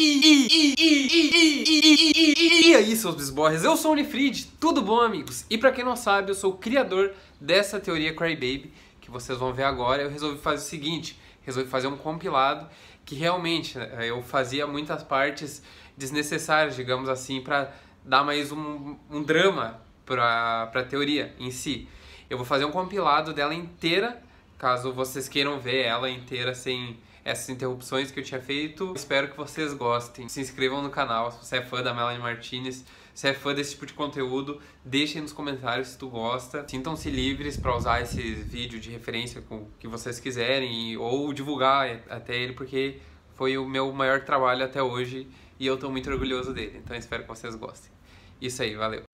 [0.00, 0.76] E
[2.76, 5.44] aí, seus bisborres, eu sou o Unifrid, tudo bom, amigos?
[5.50, 9.52] E pra quem não sabe, eu sou o criador dessa teoria Crybaby, que vocês vão
[9.52, 10.02] ver agora.
[10.02, 12.68] Eu resolvi fazer o seguinte, resolvi fazer um compilado
[13.04, 15.64] que realmente né, eu fazia muitas partes
[15.96, 17.74] desnecessárias, digamos assim, para
[18.04, 21.88] dar mais um, um drama pra, pra teoria em si.
[22.30, 24.22] Eu vou fazer um compilado dela inteira,
[24.58, 26.96] caso vocês queiram ver ela inteira sem
[27.28, 28.94] essas interrupções que eu tinha feito.
[28.96, 30.28] Espero que vocês gostem.
[30.28, 32.84] Se inscrevam no canal se você é fã da Melanie Martinez.
[33.14, 36.66] Se é fã desse tipo de conteúdo, deixem nos comentários se tu gosta.
[36.66, 42.36] Sintam-se livres para usar esse vídeo de referência com que vocês quiserem ou divulgar até
[42.36, 42.98] ele, porque
[43.34, 46.80] foi o meu maior trabalho até hoje e eu estou muito orgulhoso dele.
[46.82, 47.90] Então espero que vocês gostem.
[48.40, 49.07] Isso aí, valeu!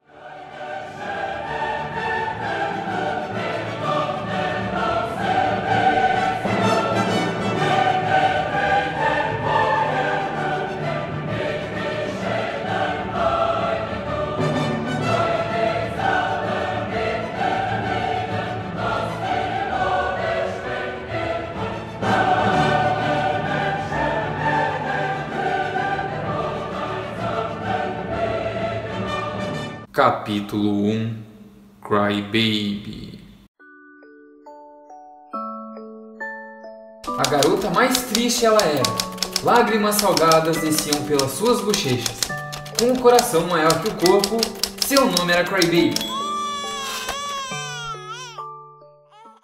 [30.24, 31.22] Capítulo 1
[31.82, 33.20] Cry Baby
[37.18, 38.82] A garota mais triste ela era.
[39.42, 42.20] Lágrimas salgadas desciam pelas suas bochechas.
[42.78, 44.38] Com o coração maior que o corpo,
[44.86, 45.94] seu nome era Cry Baby.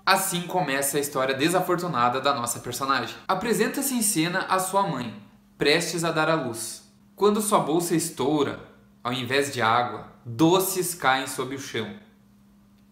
[0.07, 3.17] Assim começa a história desafortunada da nossa personagem.
[3.29, 5.15] Apresenta-se em cena a sua mãe,
[5.59, 6.91] prestes a dar à luz.
[7.15, 8.70] Quando sua bolsa estoura,
[9.03, 11.91] ao invés de água, doces caem sobre o chão.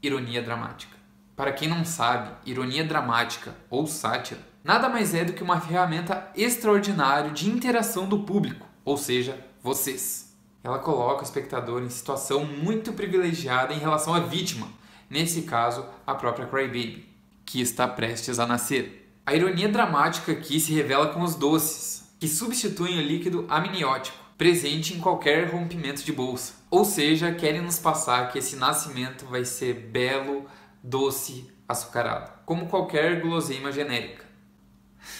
[0.02, 0.96] Ironia dramática.
[1.36, 6.30] Para quem não sabe, ironia dramática ou sátira nada mais é do que uma ferramenta
[6.36, 10.36] extraordinária de interação do público, ou seja, vocês.
[10.62, 14.68] Ela coloca o espectador em situação muito privilegiada em relação à vítima,
[15.08, 17.08] nesse caso, a própria Crybaby,
[17.46, 19.10] que está prestes a nascer.
[19.24, 24.94] A ironia dramática aqui se revela com os doces, que substituem o líquido amniótico presente
[24.94, 26.54] em qualquer rompimento de bolsa.
[26.70, 30.46] Ou seja, querem nos passar que esse nascimento vai ser belo,
[30.80, 34.24] doce, açucarado, como qualquer guloseima genérica.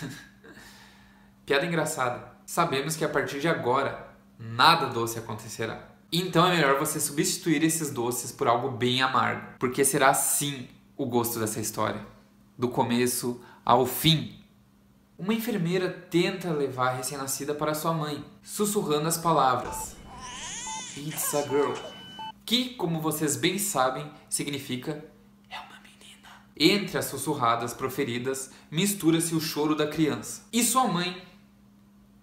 [1.45, 2.33] Piada engraçada.
[2.47, 4.09] Sabemos que a partir de agora
[4.39, 5.89] nada doce acontecerá.
[6.11, 11.05] Então é melhor você substituir esses doces por algo bem amargo, porque será sim o
[11.05, 12.01] gosto dessa história,
[12.57, 14.38] do começo ao fim.
[15.19, 19.97] Uma enfermeira tenta levar a recém-nascida para sua mãe, sussurrando as palavras
[20.97, 21.75] It's a girl,
[22.45, 25.05] que, como vocês bem sabem, significa
[25.51, 26.29] é uma menina.
[26.57, 30.43] Entre as sussurradas proferidas, mistura-se o choro da criança.
[30.53, 31.21] E sua mãe,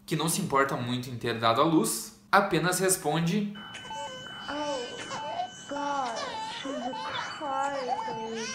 [0.06, 3.53] que não se importa muito em ter dado à luz, apenas responde
[4.50, 6.17] Oh, God,
[6.62, 8.50] she's a crybaby.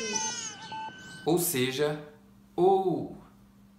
[1.24, 1.98] ou seja,
[2.54, 3.16] ou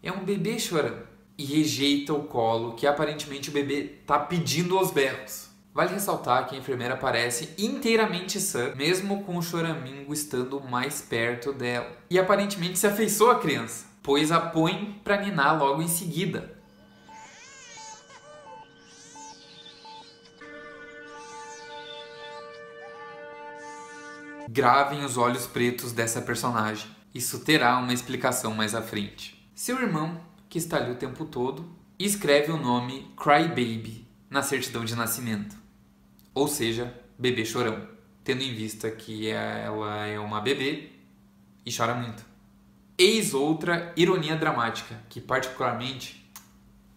[0.04, 1.08] é um bebê chorando.
[1.38, 5.50] E rejeita o colo que aparentemente o bebê tá pedindo aos berros.
[5.74, 11.54] Vale ressaltar que a enfermeira parece inteiramente sã, mesmo com o choramingo estando mais perto
[11.54, 11.90] dela.
[12.10, 16.60] E aparentemente se afeiçoa à criança, pois a põe para ninar logo em seguida.
[24.50, 26.92] Gravem os olhos pretos dessa personagem.
[27.16, 29.41] Isso terá uma explicação mais à frente.
[29.64, 34.96] Seu irmão, que está ali o tempo todo, escreve o nome Crybaby na certidão de
[34.96, 35.56] nascimento.
[36.34, 37.88] Ou seja, bebê chorão,
[38.24, 40.90] tendo em vista que ela é uma bebê
[41.64, 42.26] e chora muito.
[42.98, 46.28] Eis outra ironia dramática, que particularmente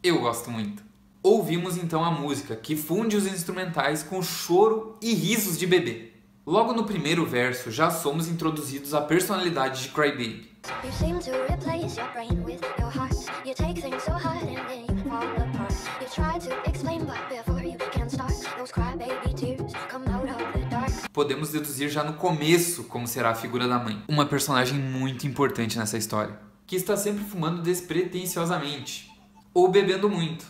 [0.02, 0.82] eu gosto muito.
[1.22, 6.12] Ouvimos então a música, que funde os instrumentais com choro e risos de bebê.
[6.46, 10.53] Logo no primeiro verso, já somos introduzidos à personalidade de Crybaby.
[10.82, 13.14] You seem to replace your brain with your heart.
[13.44, 15.74] You take things so hard and then you fall apart.
[16.00, 20.52] You try to explain, but before you can start, those crybaby tears come out of
[20.52, 20.90] the dark.
[21.12, 25.78] Podemos deduzir já no começo como será a figura da mãe, uma personagem muito importante
[25.78, 29.10] nessa história, que está sempre fumando despretensiosamente
[29.52, 30.46] ou bebendo muito.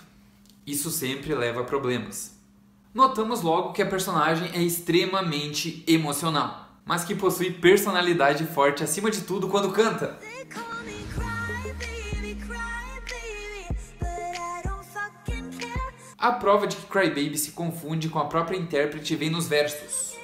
[0.64, 2.38] Isso sempre leva a problemas.
[2.94, 9.22] Notamos logo que a personagem é extremamente emocional, mas que possui personalidade forte acima de
[9.22, 10.18] tudo quando canta.
[16.18, 20.14] A prova de que Crybaby se confunde com a própria intérprete vem nos versos.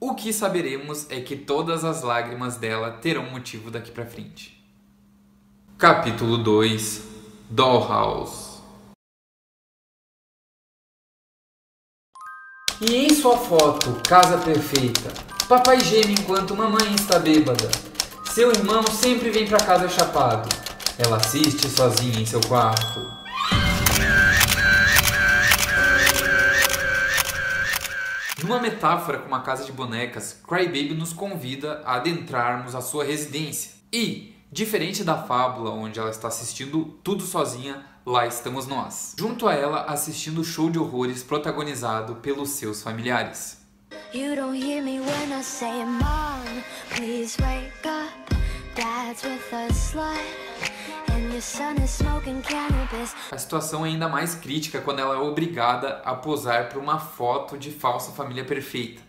[0.00, 4.57] O que saberemos é que todas as lágrimas dela terão motivo daqui pra frente.
[5.78, 7.02] Capítulo 2
[7.48, 8.60] Dollhouse
[12.80, 15.14] E em sua foto, casa perfeita,
[15.48, 17.70] papai geme enquanto mamãe está bêbada.
[18.24, 20.48] Seu irmão sempre vem pra casa chapado.
[20.98, 23.00] Ela assiste sozinha em seu quarto.
[28.42, 33.78] Numa metáfora com uma casa de bonecas, Crybaby nos convida a adentrarmos a sua residência.
[33.92, 39.54] E, diferente da fábula onde ela está assistindo tudo sozinha, lá estamos nós, junto a
[39.54, 43.58] ela assistindo o show de horrores protagonizado pelos seus familiares.
[44.12, 44.34] You
[53.30, 57.56] a situação é ainda mais crítica quando ela é obrigada a posar para uma foto
[57.56, 59.00] de falsa família perfeita.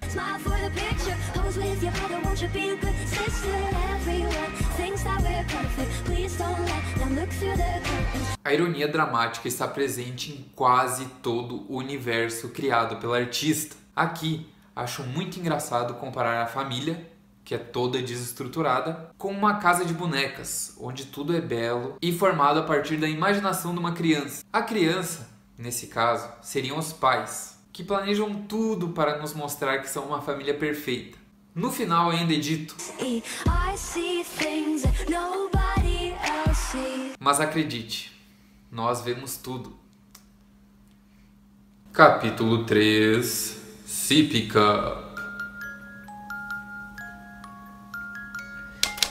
[8.45, 13.75] A ironia dramática está presente em quase todo o universo criado pela artista.
[13.95, 17.08] Aqui, acho muito engraçado comparar a família,
[17.49, 22.59] que é toda desestruturada, com uma casa de bonecas, onde tudo é belo e formado
[22.59, 24.43] a partir da imaginação de uma criança.
[24.53, 30.05] A criança, nesse caso, seriam os pais, que planejam tudo para nos mostrar que são
[30.05, 31.17] uma família perfeita.
[31.55, 32.75] No final ainda é dito,
[37.19, 38.15] mas acredite,
[38.71, 39.75] nós vemos tudo.
[41.91, 45.08] Capítulo 3 Cípica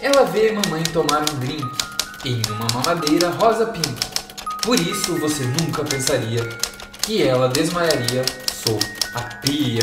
[0.00, 1.66] Ela vê mamãe tomar um drink
[2.24, 3.98] em uma mamadeira rosa pink.
[4.62, 6.48] Por isso você nunca pensaria
[7.02, 8.78] que ela desmaiaria sob
[9.12, 9.82] a pia.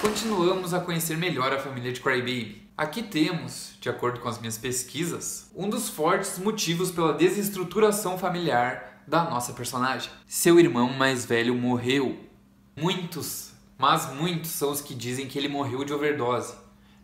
[0.00, 2.68] Continuamos a conhecer melhor a família de Crybaby.
[2.76, 8.93] Aqui temos, de acordo com as minhas pesquisas, um dos fortes motivos pela desestruturação familiar
[9.06, 10.10] da nossa personagem.
[10.26, 12.18] Seu irmão mais velho morreu.
[12.76, 16.54] Muitos, mas muitos são os que dizem que ele morreu de overdose.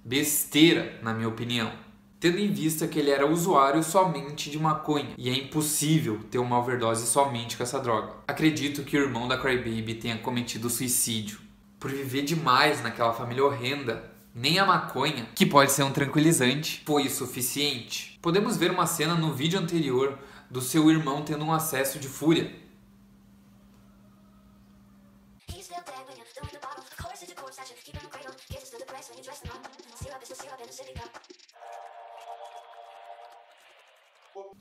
[0.04, 1.72] Besteira, na minha opinião.
[2.18, 6.58] Tendo em vista que ele era usuário somente de maconha e é impossível ter uma
[6.58, 8.12] overdose somente com essa droga.
[8.28, 11.40] Acredito que o irmão da Crybaby tenha cometido suicídio
[11.78, 14.10] por viver demais naquela família horrenda.
[14.34, 18.18] Nem a maconha, que pode ser um tranquilizante, foi o suficiente.
[18.20, 20.16] Podemos ver uma cena no vídeo anterior
[20.50, 22.58] do seu irmão tendo um acesso de fúria.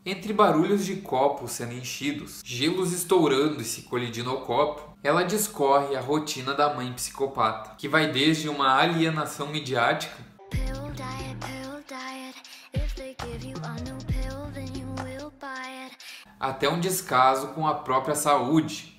[0.06, 5.96] Entre barulhos de copos sendo enchidos, gelos estourando e se colidindo ao copo, ela discorre
[5.96, 10.18] a rotina da mãe psicopata, que vai desde uma alienação midiática
[10.50, 12.40] Pill diet, pill diet.
[16.40, 18.96] Até um descaso com a própria saúde.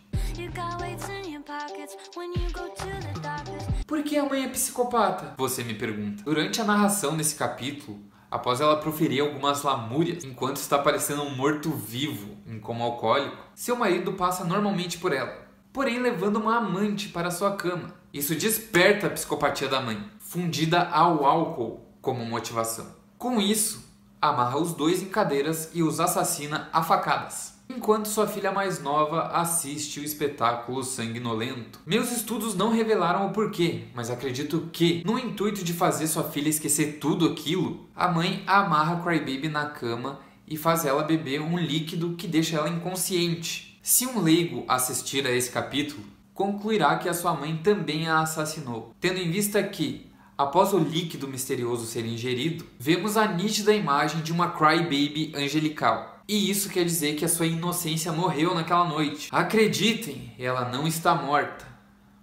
[3.87, 5.35] Por que a mãe é psicopata?
[5.39, 6.23] Você me pergunta.
[6.23, 7.99] Durante a narração desse capítulo,
[8.31, 14.13] após ela proferir algumas lamúrias enquanto está parecendo um morto-vivo em coma alcoólico, seu marido
[14.13, 17.95] passa normalmente por ela, porém levando uma amante para sua cama.
[18.13, 22.95] Isso desperta a psicopatia da mãe, fundida ao álcool como motivação.
[23.17, 23.90] Com isso,
[24.21, 27.61] amarra os dois em cadeiras e os assassina a facadas.
[27.69, 31.79] Enquanto sua filha mais nova assiste o espetáculo sanguinolento.
[31.87, 36.49] Meus estudos não revelaram o porquê, mas acredito que, no intuito de fazer sua filha
[36.49, 42.17] esquecer tudo aquilo, a mãe amarra Crybaby na cama e faz ela beber um líquido
[42.17, 43.79] que deixa ela inconsciente.
[43.81, 46.03] Se um leigo assistir a esse capítulo,
[46.35, 50.10] concluirá que a sua mãe também a assassinou, tendo em vista que,
[50.41, 56.23] após o líquido misterioso ser ingerido, vemos a nítida imagem de uma crybaby angelical.
[56.27, 59.29] E isso quer dizer que a sua inocência morreu naquela noite.
[59.31, 61.67] Acreditem, ela não está morta,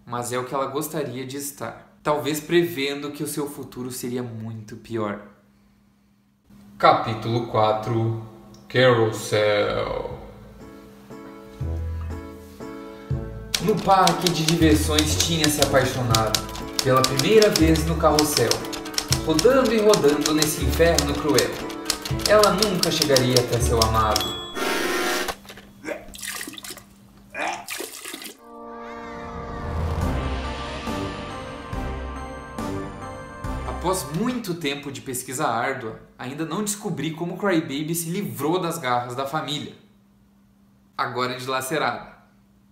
[0.03, 1.95] mas é o que ela gostaria de estar.
[2.01, 5.21] Talvez prevendo que o seu futuro seria muito pior.
[6.79, 8.23] Capítulo 4
[8.67, 10.17] Carousel
[13.63, 16.56] No parque de diversões tinha se apaixonado
[16.87, 18.49] pela primeira vez no carrossel,
[19.25, 21.49] rodando e rodando nesse inferno cruel.
[22.29, 24.23] Ela nunca chegaria até seu amado.
[33.67, 39.13] Após muito tempo de pesquisa árdua, ainda não descobri como Crybaby se livrou das garras
[39.13, 39.75] da família.
[40.97, 42.13] Agora é dilacerada,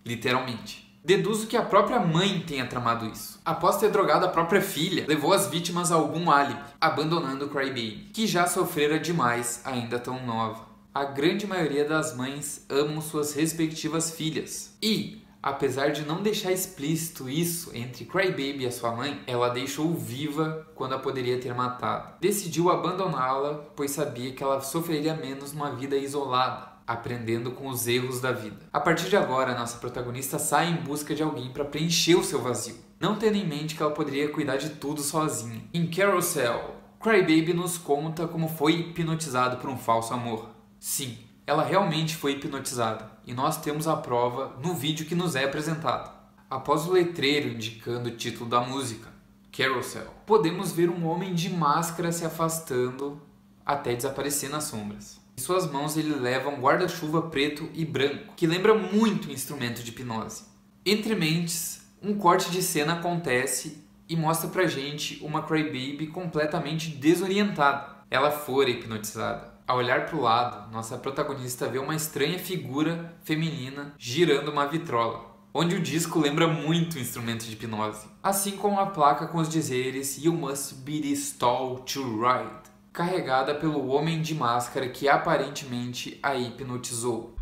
[0.05, 0.84] literalmente.
[1.05, 3.39] Deduzo que a própria mãe tenha tramado isso.
[3.45, 8.25] Após ter drogado a própria filha, levou as vítimas a algum álibi, abandonando Crybaby, que
[8.25, 10.65] já sofrera demais ainda tão nova.
[10.91, 14.75] A grande maioria das mães amam suas respectivas filhas.
[14.81, 19.93] E, apesar de não deixar explícito isso entre Crybaby e a sua mãe, ela deixou
[19.93, 22.15] viva quando a poderia ter matado.
[22.19, 28.21] Decidiu abandoná-la, pois sabia que ela sofreria menos numa vida isolada aprendendo com os erros
[28.21, 28.59] da vida.
[28.71, 32.41] A partir de agora, nossa protagonista sai em busca de alguém para preencher o seu
[32.41, 35.63] vazio, não tendo em mente que ela poderia cuidar de tudo sozinha.
[35.73, 40.49] Em Carousel, Crybaby nos conta como foi hipnotizado por um falso amor.
[40.79, 45.43] Sim, ela realmente foi hipnotizada, e nós temos a prova no vídeo que nos é
[45.43, 46.13] apresentado.
[46.49, 49.09] Após o letreiro indicando o título da música,
[49.51, 53.21] Carousel, podemos ver um homem de máscara se afastando
[53.65, 55.24] até desaparecer nas sombras.
[55.37, 59.83] Em suas mãos ele leva um guarda-chuva preto e branco, que lembra muito um instrumento
[59.83, 60.45] de hipnose.
[60.85, 67.95] Entre mentes, um corte de cena acontece e mostra pra gente uma Crybaby completamente desorientada.
[68.09, 69.53] Ela fora hipnotizada.
[69.67, 75.35] Ao olhar para o lado, nossa protagonista vê uma estranha figura feminina girando uma vitrola,
[75.53, 79.49] onde o disco lembra muito um instrumento de hipnose, assim como a placa com os
[79.49, 82.64] dizeres You must be this tall to ride
[82.95, 87.35] carregada pelo homem de máscara que aparentemente a hipnotizou.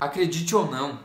[0.00, 1.00] Acredite ou não,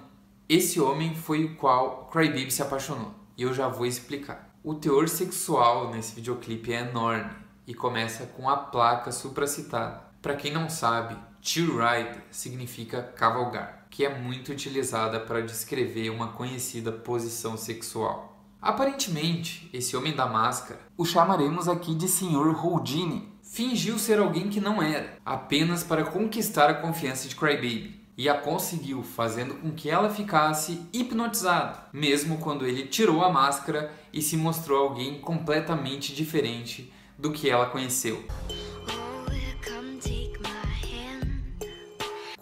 [0.47, 3.15] esse homem foi o qual Crybaby se apaixonou.
[3.35, 4.55] E eu já vou explicar.
[4.63, 7.33] O teor sexual nesse videoclipe é enorme
[7.65, 9.99] e começa com a placa supracitada.
[10.21, 16.29] Para quem não sabe, to ride significa cavalgar, que é muito utilizada para descrever uma
[16.29, 18.35] conhecida posição sexual.
[18.59, 22.65] Aparentemente, esse homem da máscara, o chamaremos aqui de Sr.
[22.65, 28.01] Houdini, fingiu ser alguém que não era, apenas para conquistar a confiança de Crybaby.
[28.17, 33.93] E a conseguiu, fazendo com que ela ficasse hipnotizada, mesmo quando ele tirou a máscara
[34.12, 38.23] e se mostrou alguém completamente diferente do que ela conheceu.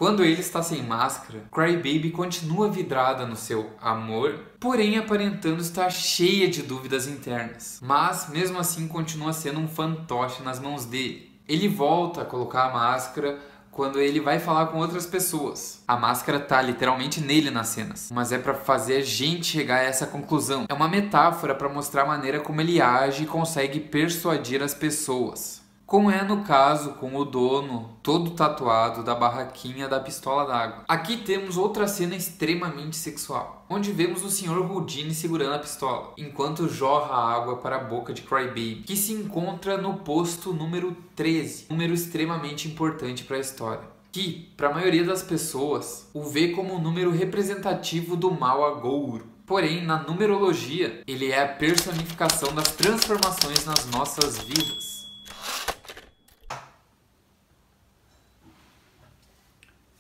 [0.02, 6.48] Quando ele está sem máscara, Crybaby continua vidrada no seu amor, porém aparentando estar cheia
[6.48, 7.80] de dúvidas internas.
[7.84, 11.32] Mas mesmo assim continua sendo um fantoche nas mãos dele.
[11.48, 13.38] Ele volta a colocar a máscara
[13.70, 15.84] quando ele vai falar com outras pessoas.
[15.88, 19.84] A máscara tá literalmente nele nas cenas, mas é para fazer a gente chegar a
[19.84, 20.66] essa conclusão.
[20.68, 25.61] É uma metáfora para mostrar a maneira como ele age e consegue persuadir as pessoas.
[25.92, 30.86] Como é no caso com o dono, todo tatuado da barraquinha da pistola d'água.
[30.88, 34.72] Aqui temos outra cena extremamente sexual, onde vemos o Sr.
[34.72, 39.76] Houdini segurando a pistola, enquanto jorra água para a boca de Crybaby, que se encontra
[39.76, 43.84] no posto número 13, número extremamente importante para a história.
[44.14, 49.26] Que, para a maioria das pessoas, o vê como um número representativo do mal agouro.
[49.46, 54.91] Porém, na numerologia, ele é a personificação das transformações nas nossas vidas.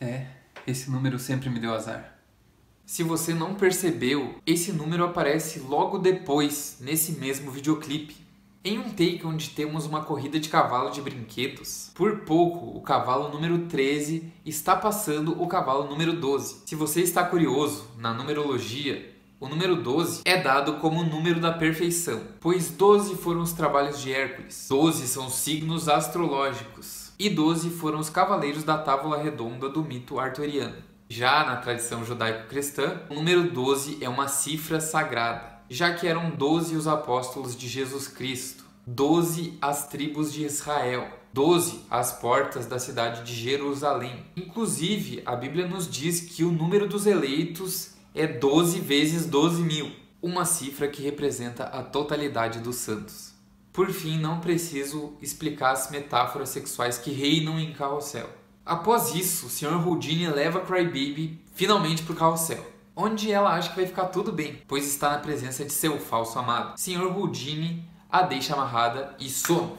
[0.01, 0.25] É,
[0.65, 2.17] esse número sempre me deu azar.
[2.84, 8.17] Se você não percebeu, esse número aparece logo depois, nesse mesmo videoclipe.
[8.63, 13.29] Em um take onde temos uma corrida de cavalo de brinquedos, por pouco o cavalo
[13.29, 16.63] número 13 está passando o cavalo número 12.
[16.65, 21.51] Se você está curioso, na numerologia, o número 12 é dado como o número da
[21.51, 27.70] perfeição, pois 12 foram os trabalhos de Hércules, 12 são os signos astrológicos e 12
[27.70, 30.78] foram os cavaleiros da tábua redonda do mito arturiano.
[31.08, 36.75] Já na tradição judaico-cristã, o número 12 é uma cifra sagrada, já que eram 12
[36.75, 43.24] os apóstolos de Jesus Cristo, 12 as tribos de Israel, 12 as portas da cidade
[43.24, 44.25] de Jerusalém.
[44.36, 49.92] Inclusive, a Bíblia nos diz que o número dos eleitos é 12 vezes 12 mil,
[50.24, 53.31] uma cifra que representa a totalidade dos santos.
[53.74, 58.30] Por fim, não preciso explicar as metáforas sexuais que reinam em Carrossel.
[58.66, 59.88] Após isso, o Sr.
[59.88, 64.62] Houdini leva Crybaby finalmente para o carrossel, onde ela acha que vai ficar tudo bem,
[64.68, 66.80] pois está na presença de seu falso amado.
[66.80, 67.06] Sr.
[67.06, 69.72] Houdini a deixa amarrada e some.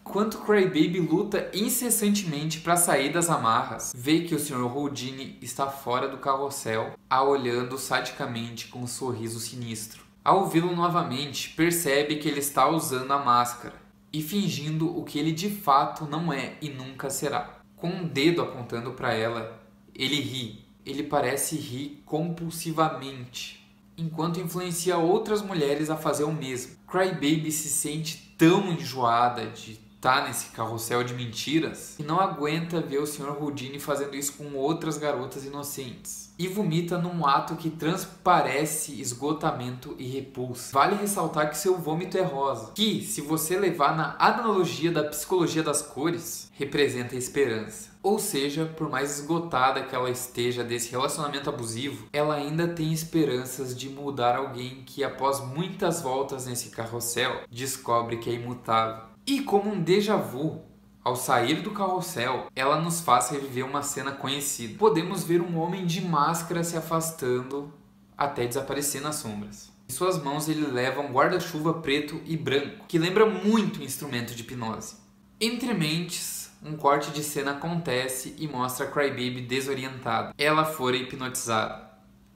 [0.00, 4.64] Enquanto Crybaby luta incessantemente para sair das amarras, vê que o Sr.
[4.64, 10.09] Houdini está fora do carrossel, a olhando sadicamente com um sorriso sinistro.
[10.22, 13.74] Ao vê-lo novamente, percebe que ele está usando a máscara
[14.12, 17.60] e fingindo o que ele de fato não é e nunca será.
[17.74, 19.62] Com um dedo apontando para ela,
[19.94, 20.64] ele ri.
[20.84, 26.76] Ele parece rir compulsivamente, enquanto influencia outras mulheres a fazer o mesmo.
[26.86, 33.02] Crybaby se sente tão enjoada de estar nesse carrossel de mentiras que não aguenta ver
[33.02, 33.36] o Sr.
[33.38, 36.30] Houdini fazendo isso com outras garotas inocentes.
[36.38, 40.72] E vomita num ato que transparece esgotamento e repulsa.
[40.72, 45.62] Vale ressaltar que seu vômito é rosa, que, se você levar na analogia da psicologia
[45.62, 47.90] das cores, representa esperança.
[48.02, 53.76] Ou seja, por mais esgotada que ela esteja desse relacionamento abusivo, ela ainda tem esperanças
[53.76, 59.09] de mudar alguém que, após muitas voltas nesse carrossel, descobre que é imutável.
[59.26, 60.62] E como um déjà vu,
[61.02, 64.78] ao sair do carrossel, ela nos faz reviver uma cena conhecida.
[64.78, 67.72] Podemos ver um homem de máscara se afastando
[68.16, 69.70] até desaparecer nas sombras.
[69.88, 74.34] Em suas mãos ele leva um guarda-chuva preto e branco, que lembra muito um instrumento
[74.34, 74.96] de hipnose.
[75.40, 80.34] Entre mentes, um corte de cena acontece e mostra a Crybaby desorientada.
[80.36, 81.90] Ela fora hipnotizada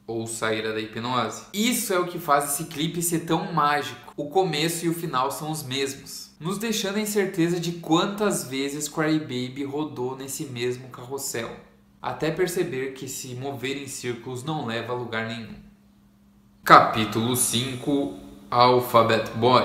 [0.06, 1.44] ou saíra da hipnose.
[1.52, 4.12] Isso é o que faz esse clipe ser tão mágico.
[4.16, 8.86] O começo e o final são os mesmos, nos deixando em certeza de quantas vezes
[8.86, 11.50] Crybaby rodou nesse mesmo carrossel,
[12.02, 15.54] até perceber que se mover em círculos não leva a lugar nenhum.
[16.62, 18.18] Capítulo 5
[18.50, 19.64] Alphabet Boy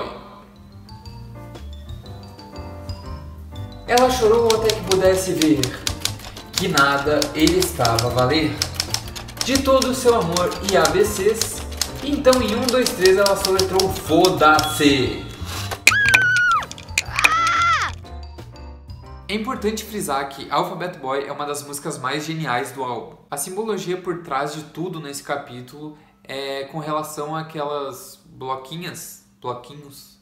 [3.86, 5.60] Ela chorou até que pudesse ver
[6.50, 8.56] que nada ele estava a valer.
[9.44, 11.60] De todo o seu amor e ABCs,
[12.02, 15.29] então em 1, 2, 3 ela soletrou Foda-se!
[19.30, 23.16] É importante frisar que Alphabet Boy é uma das músicas mais geniais do álbum.
[23.30, 30.18] A simbologia por trás de tudo nesse capítulo é com relação àquelas bloquinhas, bloquinhos,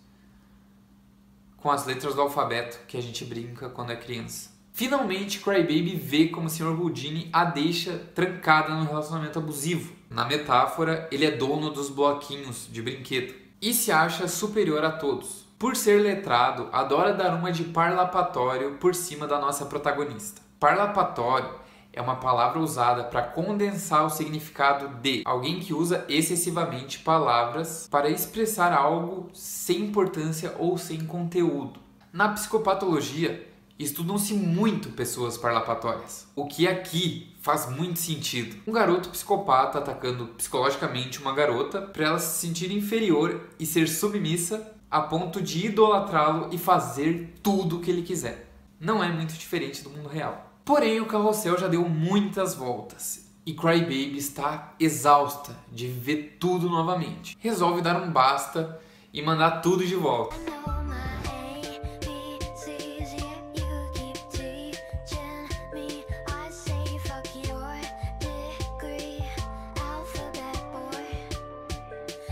[1.57, 4.51] com as letras do alfabeto que a gente brinca quando é criança.
[4.75, 6.79] Finalmente, Crybaby vê como o Sr.
[6.79, 9.91] Houdini a deixa trancada no relacionamento abusivo.
[10.11, 15.48] Na metáfora, ele é dono dos bloquinhos de brinquedo e se acha superior a todos.
[15.59, 20.41] Por ser letrado, adora dar uma de parlapatório por cima da nossa protagonista.
[20.61, 21.51] Parlapatório
[21.93, 28.09] é uma palavra usada para condensar o significado de alguém que usa excessivamente palavras para
[28.09, 31.81] expressar algo sem importância ou sem conteúdo.
[32.13, 33.45] Na psicopatologia,
[33.77, 38.63] estudam-se muito pessoas parlapatórias, o que aqui faz muito sentido.
[38.65, 44.78] Um garoto psicopata atacando psicologicamente uma garota para ela se sentir inferior e ser submissa
[44.91, 48.51] a ponto de idolatrá-lo e fazer tudo o que ele quiser.
[48.81, 50.53] Não é muito diferente do mundo real.
[50.65, 57.37] Porém, o carrossel já deu muitas voltas e Crybaby está exausta de viver tudo novamente.
[57.41, 58.79] Resolve dar um basta
[59.13, 60.37] e mandar tudo de volta.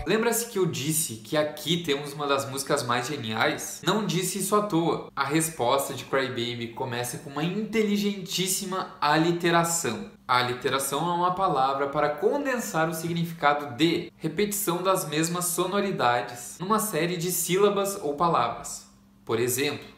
[0.07, 3.81] Lembra-se que eu disse que aqui temos uma das músicas mais geniais?
[3.85, 5.11] Não disse isso à toa.
[5.13, 10.09] A resposta de Crybaby começa com uma inteligentíssima aliteração.
[10.25, 16.79] A aliteração é uma palavra para condensar o significado de repetição das mesmas sonoridades numa
[16.79, 18.89] série de sílabas ou palavras.
[19.25, 19.89] Por exemplo,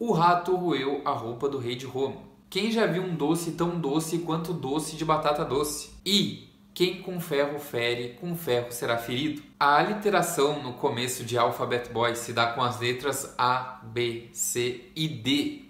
[0.00, 2.22] o rato roeu a roupa do rei de Roma.
[2.50, 5.90] Quem já viu um doce tão doce quanto doce de batata doce?
[6.04, 6.47] E
[6.78, 9.42] quem com ferro fere, com ferro será ferido.
[9.58, 14.84] A aliteração no começo de Alphabet Boy se dá com as letras A, B, C
[14.94, 15.64] e D.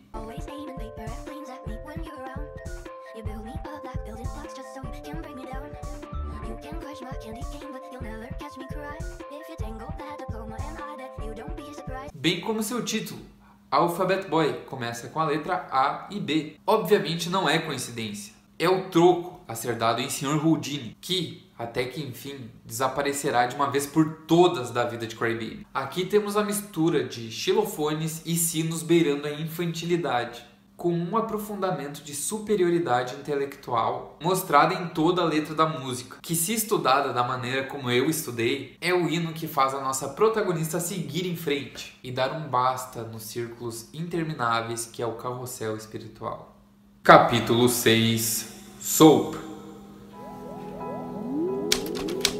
[12.12, 13.22] Bem como seu título.
[13.70, 16.58] Alphabet Boy começa com a letra A e B.
[16.66, 18.34] Obviamente não é coincidência.
[18.58, 20.46] É o troco a ser dado em Sr.
[20.46, 25.66] Houdini, que, até que enfim, desaparecerá de uma vez por todas da vida de Crybaby.
[25.72, 32.14] Aqui temos a mistura de xilofones e sinos beirando a infantilidade, com um aprofundamento de
[32.14, 37.90] superioridade intelectual mostrada em toda a letra da música, que se estudada da maneira como
[37.90, 42.32] eu estudei, é o hino que faz a nossa protagonista seguir em frente e dar
[42.32, 46.54] um basta nos círculos intermináveis que é o carrossel espiritual.
[47.02, 49.34] Capítulo 6 Soap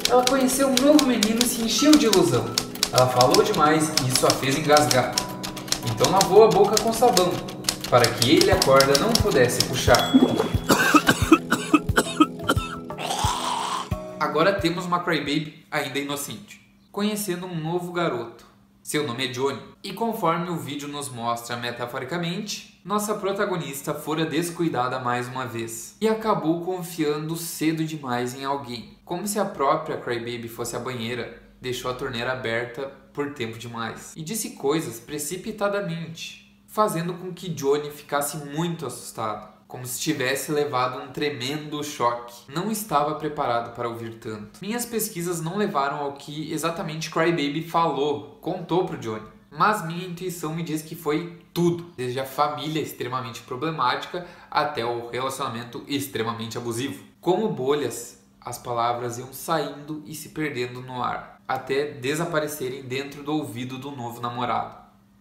[0.09, 2.45] Ela conheceu um novo menino e se encheu de ilusão.
[2.91, 5.13] Ela falou demais e isso a fez engasgar.
[5.91, 7.31] Então lavou a boca com sabão,
[7.89, 10.11] para que ele a corda não pudesse puxar.
[14.19, 16.59] Agora temos uma Crybaby ainda inocente,
[16.91, 18.45] conhecendo um novo garoto.
[18.81, 24.99] Seu nome é Johnny, e conforme o vídeo nos mostra metaforicamente, Nossa protagonista fora descuidada
[24.99, 28.97] mais uma vez e acabou confiando cedo demais em alguém.
[29.03, 34.13] Como se a própria Crybaby fosse a banheira, deixou a torneira aberta por tempo demais
[34.15, 41.03] e disse coisas precipitadamente, fazendo com que Johnny ficasse muito assustado, como se tivesse levado
[41.03, 42.49] um tremendo choque.
[42.49, 44.61] Não estava preparado para ouvir tanto.
[44.61, 49.27] Minhas pesquisas não levaram ao que exatamente Crybaby falou, contou pro Johnny.
[49.51, 55.09] Mas minha intuição me diz que foi tudo, desde a família extremamente problemática até o
[55.09, 57.03] relacionamento extremamente abusivo.
[57.19, 63.33] Como bolhas, as palavras iam saindo e se perdendo no ar, até desaparecerem dentro do
[63.33, 64.77] ouvido do novo namorado.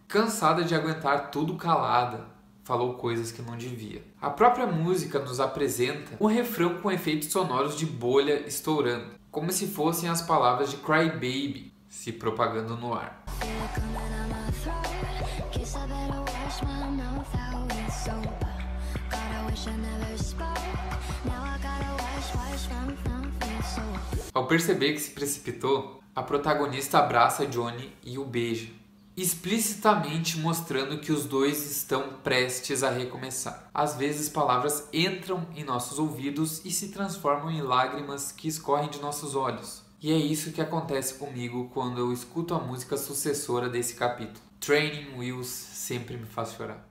[0.07, 2.27] Cansada de aguentar tudo calada,
[2.65, 4.05] falou coisas que não devia.
[4.21, 9.67] A própria música nos apresenta um refrão com efeitos sonoros de bolha estourando, como se
[9.67, 13.25] fossem as palavras de Cry Baby se propagando no ar.
[24.35, 28.69] Ao perceber que se precipitou, a protagonista abraça Johnny e o beija,
[29.17, 33.69] explicitamente mostrando que os dois estão prestes a recomeçar.
[33.75, 39.01] Às vezes, palavras entram em nossos ouvidos e se transformam em lágrimas que escorrem de
[39.01, 39.88] nossos olhos.
[40.01, 44.39] E é isso que acontece comigo quando eu escuto a música sucessora desse capítulo.
[44.61, 46.89] Training Wheels sempre me faz chorar.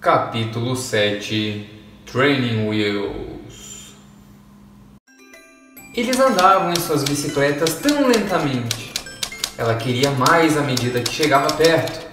[0.00, 1.68] Capítulo 7
[2.06, 3.96] Training Wheels
[5.92, 8.92] Eles andavam em suas bicicletas tão lentamente.
[9.56, 12.06] Ela queria mais à medida que chegava perto.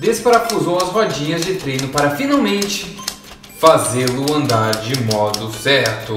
[0.00, 2.96] Desparafusou as rodinhas de treino para finalmente
[3.58, 6.14] fazê-lo andar de modo certo.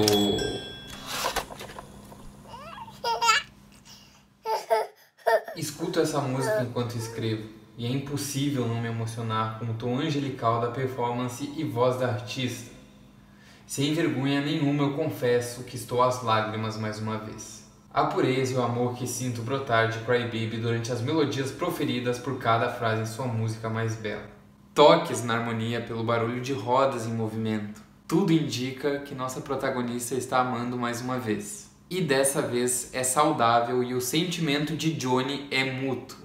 [5.58, 10.62] Escuto essa música enquanto escrevo e é impossível não me emocionar com o tom angelical
[10.62, 12.72] da performance e voz da artista.
[13.66, 17.66] Sem vergonha nenhuma eu confesso que estou às lágrimas mais uma vez.
[17.92, 22.38] A pureza e o amor que sinto brotar de Crybaby durante as melodias proferidas por
[22.38, 24.30] cada frase em sua música mais bela.
[24.76, 27.82] Toques na harmonia pelo barulho de rodas em movimento.
[28.08, 31.67] Tudo indica que nossa protagonista está amando mais uma vez.
[31.90, 36.18] E dessa vez é saudável e o sentimento de Johnny é mútuo.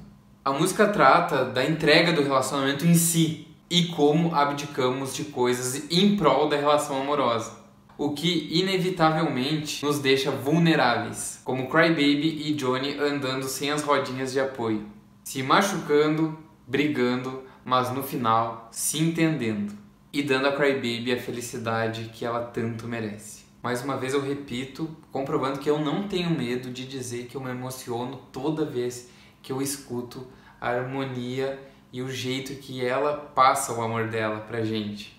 [0.44, 6.16] A música trata da entrega do relacionamento em si e como abdicamos de coisas em
[6.16, 7.52] prol da relação amorosa,
[7.96, 14.40] o que inevitavelmente nos deixa vulneráveis, como Crybaby e Johnny andando sem as rodinhas de
[14.40, 14.84] apoio,
[15.22, 19.72] se machucando, brigando, mas no final se entendendo
[20.12, 23.41] e dando a Crybaby a felicidade que ela tanto merece.
[23.62, 27.40] Mais uma vez eu repito, comprovando que eu não tenho medo de dizer que eu
[27.40, 29.08] me emociono toda vez
[29.40, 30.26] que eu escuto
[30.60, 31.60] a harmonia
[31.92, 35.16] e o jeito que ela passa o amor dela pra gente.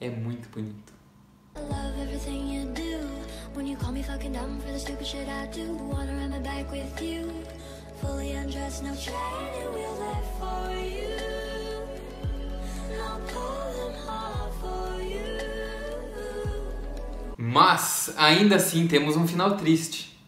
[0.00, 0.92] É muito bonito.
[14.90, 15.07] I
[17.40, 20.18] Mas ainda assim temos um final triste.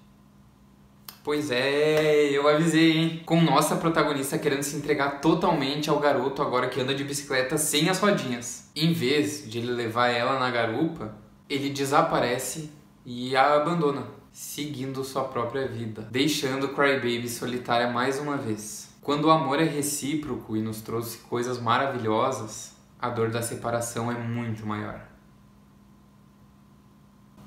[1.24, 3.22] Pois é, eu avisei, hein?
[3.26, 7.88] Com nossa protagonista querendo se entregar totalmente ao garoto agora que anda de bicicleta sem
[7.88, 8.70] as rodinhas.
[8.76, 11.12] Em vez de ele levar ela na garupa,
[11.48, 12.70] ele desaparece
[13.04, 18.88] e a abandona, seguindo sua própria vida, deixando Crybaby solitária mais uma vez.
[19.02, 24.14] Quando o amor é recíproco e nos trouxe coisas maravilhosas, a dor da separação é
[24.14, 25.10] muito maior.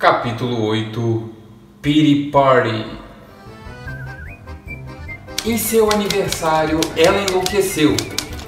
[0.03, 1.29] Capítulo 8
[1.81, 2.99] Pity Party
[5.45, 7.95] Em seu aniversário, ela enlouqueceu.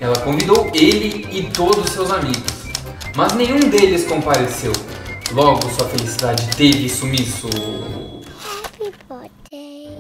[0.01, 2.51] Ela convidou ele e todos seus amigos,
[3.15, 4.73] mas nenhum deles compareceu.
[5.31, 7.47] Logo, sua felicidade teve sumiço.
[7.47, 9.97] Happy birthday.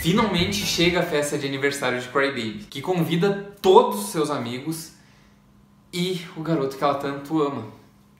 [0.00, 4.92] Finalmente chega a festa de aniversário de Crybaby, que convida todos os seus amigos
[5.92, 7.64] e o garoto que ela tanto ama,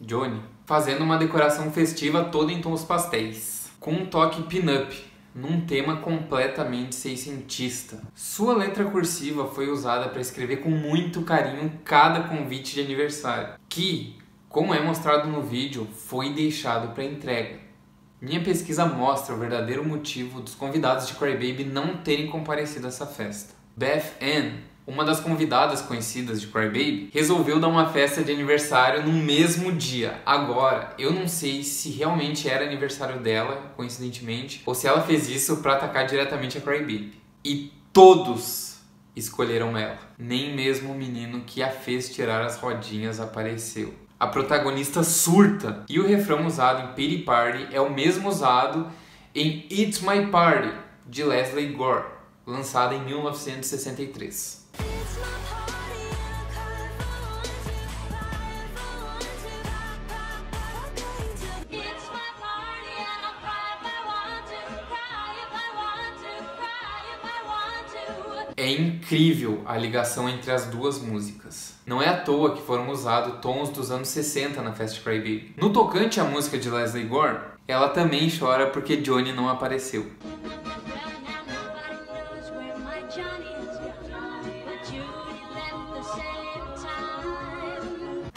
[0.00, 5.04] Johnny, fazendo uma decoração festiva toda em tons pastéis, com um toque pin-up,
[5.34, 8.00] num tema completamente seiscentista.
[8.14, 14.16] Sua letra cursiva foi usada para escrever com muito carinho cada convite de aniversário, que,
[14.48, 17.58] como é mostrado no vídeo, foi deixado para entrega.
[18.20, 23.06] Minha pesquisa mostra o verdadeiro motivo dos convidados de Crybaby não terem comparecido a essa
[23.06, 23.54] festa.
[23.76, 29.12] Beth Ann, uma das convidadas conhecidas de Crybaby, resolveu dar uma festa de aniversário no
[29.12, 30.20] mesmo dia.
[30.26, 35.58] Agora, eu não sei se realmente era aniversário dela, coincidentemente, ou se ela fez isso
[35.58, 37.12] para atacar diretamente a Crybaby.
[37.44, 38.70] E todos,
[39.14, 39.98] escolheram ela.
[40.18, 43.94] Nem mesmo o menino que a fez tirar as rodinhas apareceu.
[44.18, 48.90] A protagonista surta e o refrão usado em Pity Party é o mesmo usado
[49.34, 50.74] em It's My Party
[51.06, 52.04] de Leslie Gore,
[52.46, 54.59] lançada em 1963.
[68.60, 71.76] É incrível a ligação entre as duas músicas.
[71.86, 75.54] Não é à toa que foram usados tons dos anos 60 na Fast Cry Baby.
[75.56, 80.04] No tocante à música de Leslie Gore, ela também chora porque Johnny não apareceu.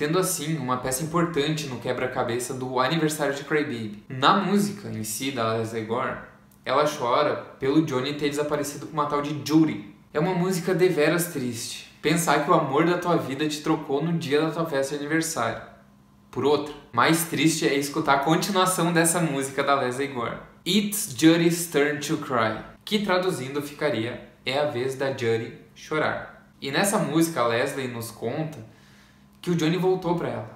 [0.04, 4.04] Tendo assim uma peça importante no quebra-cabeça do aniversário de Crybaby.
[4.10, 6.18] Na música em si da Leslie Gore,
[6.66, 9.96] ela chora pelo Johnny ter desaparecido com uma tal de Judy.
[10.14, 11.90] É uma música deveras triste.
[12.02, 15.06] Pensar que o amor da tua vida te trocou no dia da tua festa de
[15.06, 15.62] aniversário.
[16.30, 20.36] Por outra, mais triste é escutar a continuação dessa música da Leslie Gore.
[20.68, 26.52] It's Judy's Turn to Cry, que traduzindo ficaria É a vez da Judy chorar.
[26.62, 28.73] E nessa música Leslie nos conta
[29.44, 30.56] que o Johnny voltou pra ela.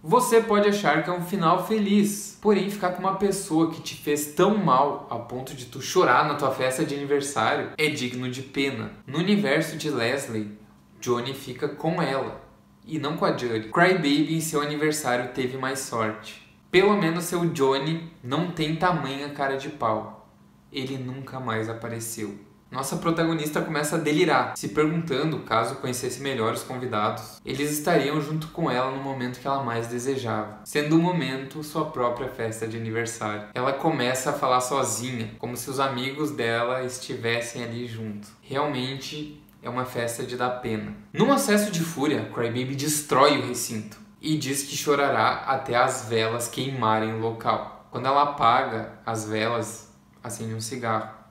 [0.00, 3.96] Você pode achar que é um final feliz, porém ficar com uma pessoa que te
[3.96, 8.30] fez tão mal a ponto de tu chorar na tua festa de aniversário é digno
[8.30, 8.92] de pena.
[9.06, 10.56] No universo de Leslie,
[11.00, 12.41] Johnny fica com ela
[12.84, 13.68] e não com a Judy.
[13.68, 16.42] Crybaby em seu aniversário teve mais sorte.
[16.70, 20.28] Pelo menos seu Johnny não tem tamanha cara de pau.
[20.72, 22.52] Ele nunca mais apareceu.
[22.72, 28.48] Nossa protagonista começa a delirar, se perguntando, caso conhecesse melhor os convidados, eles estariam junto
[28.48, 32.78] com ela no momento que ela mais desejava, sendo o momento sua própria festa de
[32.78, 33.48] aniversário.
[33.52, 38.26] Ela começa a falar sozinha, como se os amigos dela estivessem ali junto.
[38.40, 40.92] Realmente é uma festa de dar pena.
[41.12, 46.48] Num acesso de fúria, Crybaby destrói o recinto e diz que chorará até as velas
[46.48, 47.86] queimarem o local.
[47.90, 51.22] Quando ela apaga as velas, acende um cigarro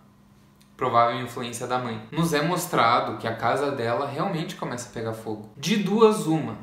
[0.78, 2.02] provável influência da mãe.
[2.12, 5.52] Nos é mostrado que a casa dela realmente começa a pegar fogo.
[5.56, 6.58] De duas, uma.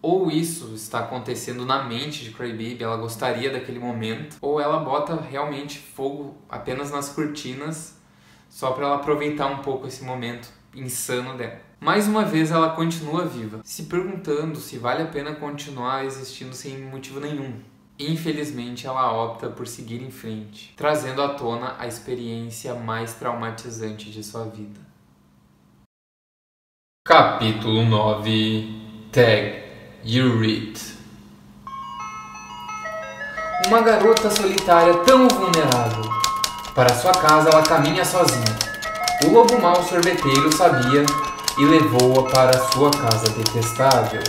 [0.00, 5.14] Ou isso está acontecendo na mente de Crybaby, ela gostaria daquele momento, ou ela bota
[5.14, 8.00] realmente fogo apenas nas cortinas,
[8.48, 11.60] só para ela aproveitar um pouco esse momento insano dela.
[11.80, 16.78] Mais uma vez ela continua viva, se perguntando se vale a pena continuar existindo sem
[16.78, 17.54] motivo nenhum.
[17.98, 24.22] Infelizmente, ela opta por seguir em frente, trazendo à tona a experiência mais traumatizante de
[24.22, 24.80] sua vida.
[27.04, 29.62] Capítulo 9 Tag
[30.04, 30.80] You Read
[33.66, 36.10] Uma garota solitária tão vulnerável.
[36.74, 38.61] Para sua casa, ela caminha sozinha.
[39.24, 41.04] O lobo mau sorveteiro sabia
[41.56, 44.20] e levou-a para sua casa detestável.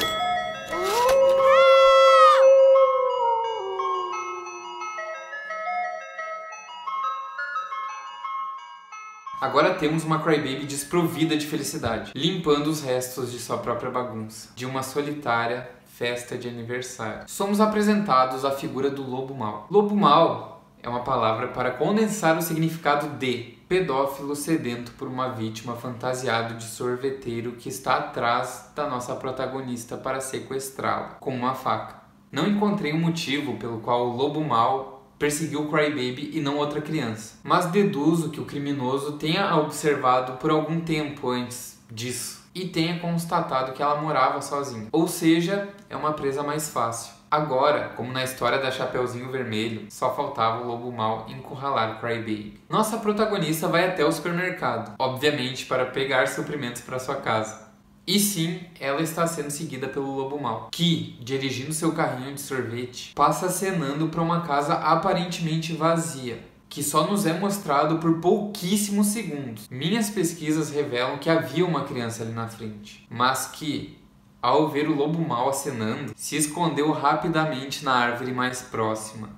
[9.41, 14.65] Agora temos uma Crybaby desprovida de felicidade, limpando os restos de sua própria bagunça, de
[14.65, 17.23] uma solitária festa de aniversário.
[17.27, 19.67] Somos apresentados à figura do lobo mau.
[19.71, 25.75] Lobo mau é uma palavra para condensar o significado de pedófilo sedento por uma vítima
[25.75, 31.95] fantasiado de sorveteiro que está atrás da nossa protagonista para sequestrá-la com uma faca.
[32.31, 37.39] Não encontrei um motivo pelo qual o lobo mau perseguiu Crybaby e não outra criança,
[37.43, 43.73] mas deduzo que o criminoso tenha observado por algum tempo antes disso e tenha constatado
[43.73, 44.89] que ela morava sozinha.
[44.91, 47.11] Ou seja, é uma presa mais fácil.
[47.33, 52.61] Agora, como na história da Chapeuzinho Vermelho, só faltava o lobo mau encurralar Crybaby.
[52.69, 57.69] Nossa protagonista vai até o supermercado, obviamente para pegar suprimentos para sua casa.
[58.05, 63.13] E sim, ela está sendo seguida pelo lobo mau, que, dirigindo seu carrinho de sorvete,
[63.15, 66.37] passa acenando para uma casa aparentemente vazia,
[66.69, 69.67] que só nos é mostrado por pouquíssimos segundos.
[69.71, 73.97] Minhas pesquisas revelam que havia uma criança ali na frente, mas que,
[74.43, 79.29] ao ver o lobo mau acenando, se escondeu rapidamente na árvore mais próxima.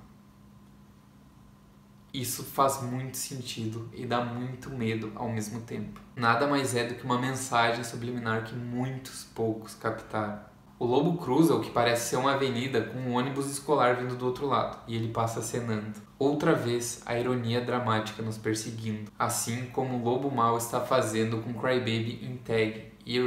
[2.12, 6.00] Isso faz muito sentido e dá muito medo ao mesmo tempo.
[6.16, 10.40] Nada mais é do que uma mensagem subliminar que muitos poucos captaram.
[10.76, 14.26] O lobo cruza o que parece ser uma avenida com um ônibus escolar vindo do
[14.26, 16.00] outro lado, e ele passa acenando.
[16.18, 21.54] Outra vez, a ironia dramática nos perseguindo, assim como o lobo mau está fazendo com
[21.54, 23.20] Crybaby em Tag e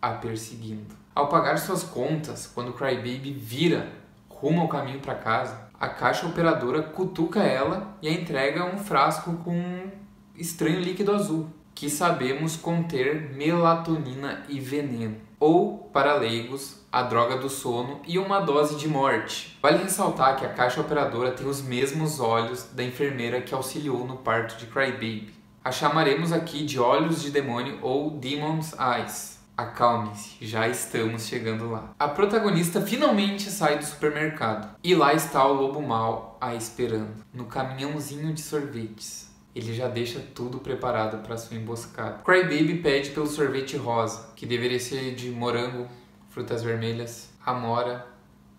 [0.00, 0.94] a perseguindo.
[1.14, 3.88] Ao pagar suas contas, quando Crybaby vira
[4.28, 9.32] rumo ao caminho para casa, a caixa operadora cutuca ela e a entrega um frasco
[9.44, 9.90] com um
[10.34, 17.48] estranho líquido azul, que sabemos conter melatonina e veneno, ou, para leigos, a droga do
[17.48, 19.58] sono e uma dose de morte.
[19.62, 24.16] Vale ressaltar que a caixa operadora tem os mesmos olhos da enfermeira que auxiliou no
[24.16, 25.32] parto de Crybaby.
[25.64, 29.39] A chamaremos aqui de olhos de demônio ou Demon's Eyes.
[29.60, 31.92] Acalme-se, já estamos chegando lá.
[31.98, 37.44] A protagonista finalmente sai do supermercado e lá está o lobo mau a esperando, no
[37.44, 39.30] caminhãozinho de sorvetes.
[39.54, 42.22] Ele já deixa tudo preparado para sua emboscada.
[42.24, 45.86] Crybaby pede pelo sorvete rosa, que deveria ser de morango,
[46.30, 48.06] frutas vermelhas, amora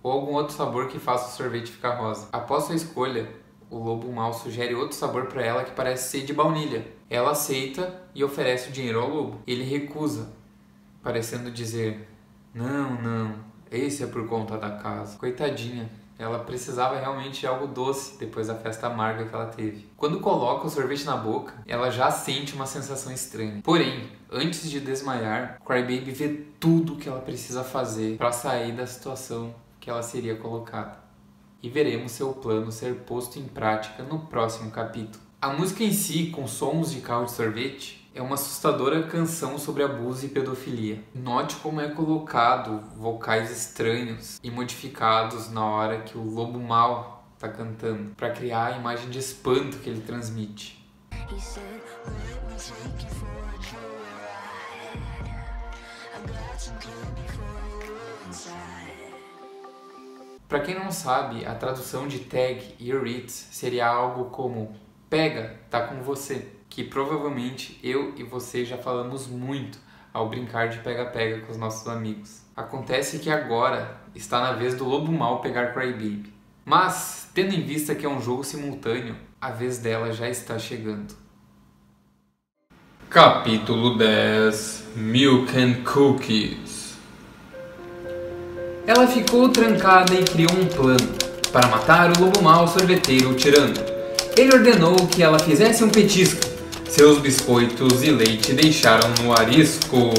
[0.03, 2.29] ou algum outro sabor que faça o sorvete ficar rosa.
[2.31, 3.27] Após sua escolha,
[3.71, 6.85] o lobo mau sugere outro sabor para ela que parece ser de baunilha.
[7.09, 9.41] Ela aceita e oferece o dinheiro ao lobo.
[9.47, 10.29] Ele recusa,
[11.01, 12.07] parecendo dizer:
[12.53, 13.35] Não, não,
[13.69, 15.17] esse é por conta da casa.
[15.17, 15.89] Coitadinha,
[16.21, 19.89] ela precisava realmente de algo doce depois da festa amarga que ela teve.
[19.97, 23.61] Quando coloca o sorvete na boca, ela já sente uma sensação estranha.
[23.63, 29.55] Porém, antes de desmaiar, Crybaby vê tudo que ela precisa fazer para sair da situação
[29.79, 30.99] que ela seria colocada.
[31.63, 35.23] E veremos seu plano ser posto em prática no próximo capítulo.
[35.41, 39.84] A música em si, com sons de carro de sorvete, é uma assustadora canção sobre
[39.84, 41.02] abuso e pedofilia.
[41.15, 47.47] Note como é colocado vocais estranhos e modificados na hora que o lobo mau está
[47.47, 50.86] cantando, para criar a imagem de espanto que ele transmite.
[60.47, 64.76] Para quem não sabe, a tradução de tag e reads seria algo como
[65.10, 69.77] pega, tá com você, que provavelmente eu e você já falamos muito
[70.13, 72.43] ao brincar de pega-pega com os nossos amigos.
[72.55, 76.31] Acontece que agora está na vez do lobo mal pegar Crybaby.
[76.63, 81.13] Mas, tendo em vista que é um jogo simultâneo, a vez dela já está chegando.
[83.10, 86.95] Capítulo 10 Milk and Cookies
[88.88, 91.17] Ela ficou trancada e criou um plano
[91.51, 93.81] para matar o lobo mau sorveteiro tirando.
[94.38, 96.50] Ele ordenou que ela fizesse um petisco.
[96.91, 100.12] Seus biscoitos e leite deixaram no arisco.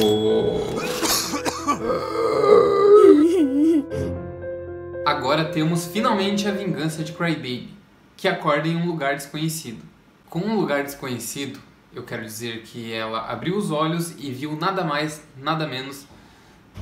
[5.05, 7.69] Agora temos finalmente a vingança de Crybaby,
[8.17, 9.85] que acorda em um lugar desconhecido.
[10.31, 11.61] Com um lugar desconhecido,
[11.95, 16.07] eu quero dizer que ela abriu os olhos e viu nada mais, nada menos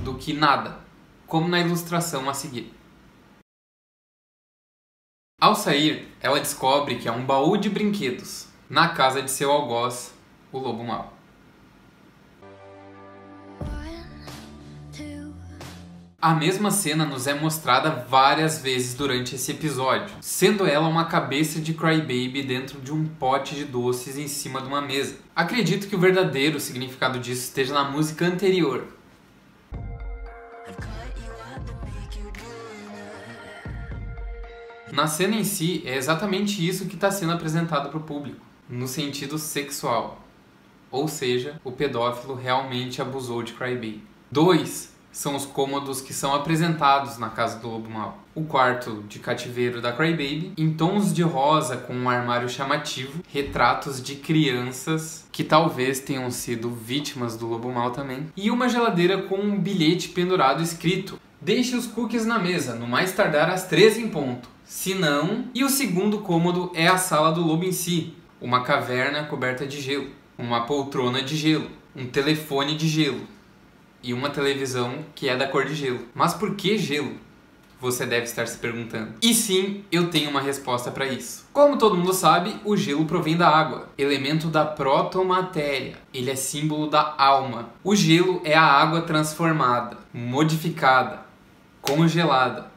[0.04, 0.78] do que nada,
[1.26, 2.72] como na ilustração a seguir.
[5.40, 10.14] Ao sair, ela descobre que é um baú de brinquedos na casa de seu algoz,
[10.52, 11.12] o lobo mau.
[16.22, 21.60] A mesma cena nos é mostrada várias vezes durante esse episódio, sendo ela uma cabeça
[21.60, 25.16] de Crybaby dentro de um pote de doces em cima de uma mesa.
[25.34, 28.86] Acredito que o verdadeiro significado disso esteja na música anterior.
[34.92, 38.86] Na cena em si, é exatamente isso que está sendo apresentado para o público, no
[38.86, 40.20] sentido sexual.
[40.90, 44.02] Ou seja, o pedófilo realmente abusou de Crybaby.
[44.30, 48.18] Dois são os cômodos que são apresentados na casa do Lobo Mau.
[48.34, 54.00] O quarto de cativeiro da Crybaby, em tons de rosa com um armário chamativo, retratos
[54.00, 59.36] de crianças que talvez tenham sido vítimas do Lobo Mau também, e uma geladeira com
[59.36, 64.08] um bilhete pendurado escrito: Deixe os cookies na mesa, no mais tardar às 13 em
[64.08, 64.48] ponto.
[64.64, 69.24] Se não, e o segundo cômodo é a sala do lobo em si, uma caverna
[69.24, 73.26] coberta de gelo, uma poltrona de gelo, um telefone de gelo
[74.02, 76.00] e uma televisão que é da cor de gelo.
[76.14, 77.14] Mas por que gelo?
[77.80, 79.14] Você deve estar se perguntando.
[79.22, 81.46] E sim, eu tenho uma resposta para isso.
[81.50, 85.96] Como todo mundo sabe, o gelo provém da água, elemento da protomatéria.
[86.12, 87.70] Ele é símbolo da alma.
[87.82, 91.24] O gelo é a água transformada, modificada,
[91.80, 92.70] congelada,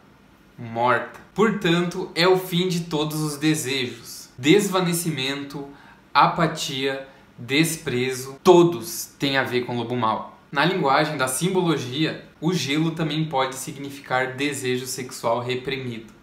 [0.57, 1.19] morta.
[1.35, 4.12] Portanto, é o fim de todos os desejos.
[4.37, 5.67] Desvanecimento,
[6.13, 7.07] apatia,
[7.37, 10.39] desprezo, todos têm a ver com o lobo mau.
[10.51, 16.13] Na linguagem da simbologia, o gelo também pode significar desejo sexual reprimido.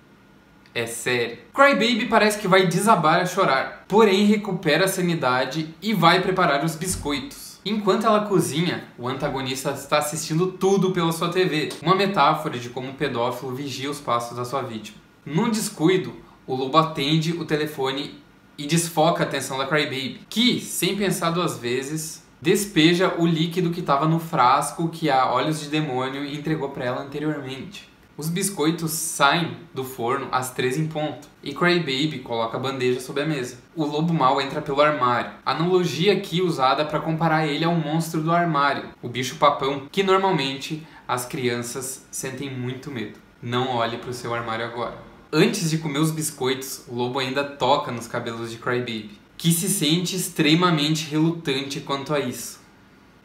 [0.73, 1.39] É sério.
[1.53, 6.77] Crybaby parece que vai desabar a chorar, porém recupera a sanidade e vai preparar os
[6.77, 7.59] biscoitos.
[7.65, 12.89] Enquanto ela cozinha, o antagonista está assistindo tudo pela sua TV, uma metáfora de como
[12.89, 14.99] um pedófilo vigia os passos da sua vítima.
[15.27, 16.15] Num descuido,
[16.51, 18.19] o lobo atende o telefone
[18.59, 23.79] e desfoca a atenção da Crybaby, que, sem pensar duas vezes, despeja o líquido que
[23.79, 27.89] estava no frasco que a Olhos de Demônio entregou para ela anteriormente.
[28.17, 33.23] Os biscoitos saem do forno às três em ponto e Crybaby coloca a bandeja sobre
[33.23, 33.59] a mesa.
[33.77, 35.31] O lobo mau entra pelo armário.
[35.47, 40.85] Analogia aqui usada para comparar ele ao monstro do armário, o bicho papão, que normalmente
[41.07, 43.21] as crianças sentem muito medo.
[43.41, 45.10] Não olhe para o seu armário agora.
[45.33, 49.69] Antes de comer os biscoitos, o lobo ainda toca nos cabelos de Crybaby, que se
[49.69, 52.61] sente extremamente relutante quanto a isso.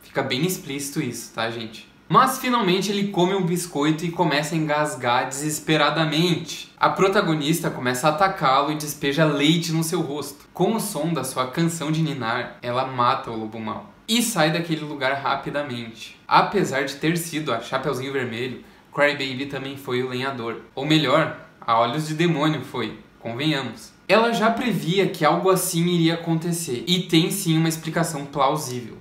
[0.04, 1.92] Fica bem explícito isso, tá, gente?
[2.08, 6.72] Mas finalmente ele come um biscoito e começa a engasgar desesperadamente.
[6.80, 10.48] A protagonista começa a atacá-lo e despeja leite no seu rosto.
[10.54, 14.52] Com o som da sua canção de ninar, ela mata o lobo mau e sai
[14.52, 16.20] daquele lugar rapidamente.
[16.28, 20.62] Apesar de ter sido a Chapeuzinho Vermelho, Crybaby também foi o lenhador.
[20.74, 23.92] Ou melhor, a Olhos de Demônio foi, convenhamos.
[24.08, 28.98] Ela já previa que algo assim iria acontecer e tem sim uma explicação plausível.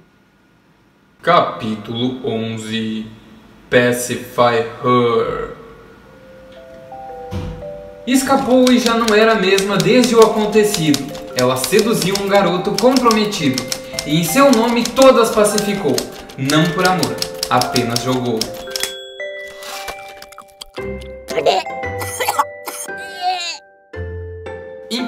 [1.22, 3.06] Capítulo 11
[3.68, 5.56] Pacify Her
[8.06, 11.04] Escapou e já não era a mesma desde o acontecido.
[11.36, 13.62] Ela seduziu um garoto comprometido
[14.06, 15.96] e em seu nome todas pacificou.
[16.38, 17.14] Não por amor,
[17.50, 18.38] apenas jogou.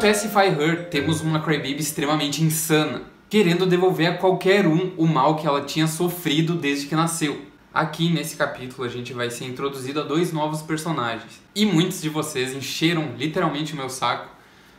[0.06, 5.48] Pacify Her temos uma Crybaby extremamente insana, querendo devolver a qualquer um o mal que
[5.48, 7.44] ela tinha sofrido desde que nasceu.
[7.74, 11.42] Aqui nesse capítulo a gente vai ser introduzido a dois novos personagens.
[11.56, 14.30] E muitos de vocês encheram literalmente o meu saco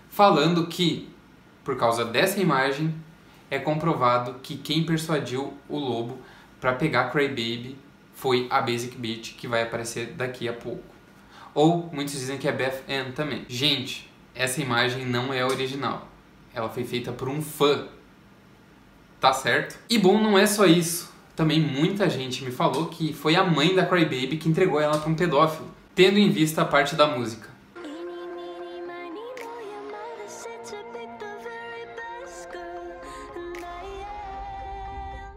[0.09, 1.09] falando que,
[1.61, 2.95] por causa dessa imagem,
[3.51, 6.19] é comprovado que quem persuadiu o lobo
[6.61, 7.77] para pegar Crybaby
[8.13, 10.95] foi a Basic Beat, que vai aparecer daqui a pouco.
[11.53, 13.43] Ou muitos dizem que é Beth Ann também.
[13.49, 14.07] Gente,
[14.37, 16.07] essa imagem não é original.
[16.53, 17.87] Ela foi feita por um fã.
[19.19, 19.79] Tá certo?
[19.89, 21.11] E bom, não é só isso.
[21.35, 25.09] Também muita gente me falou que foi a mãe da Crybaby que entregou ela para
[25.09, 27.49] um pedófilo, tendo em vista a parte da música.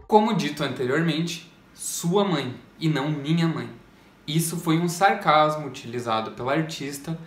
[0.07, 3.69] Como dito anteriormente, sua mãe e não minha mãe.
[4.27, 7.17] Isso foi um sarcasmo utilizado pela artista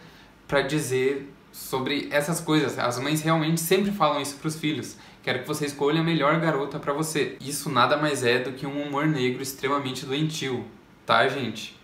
[0.47, 2.77] para dizer sobre essas coisas.
[2.81, 4.97] As mães realmente sempre falam isso para os filhos.
[5.23, 7.37] Quero que você escolha a melhor garota para você.
[7.41, 10.65] Isso nada mais é do que um humor negro extremamente doentio,
[11.07, 11.79] tá, gente?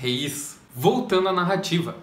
[0.00, 0.60] É isso.
[0.72, 1.96] Voltando à narrativa.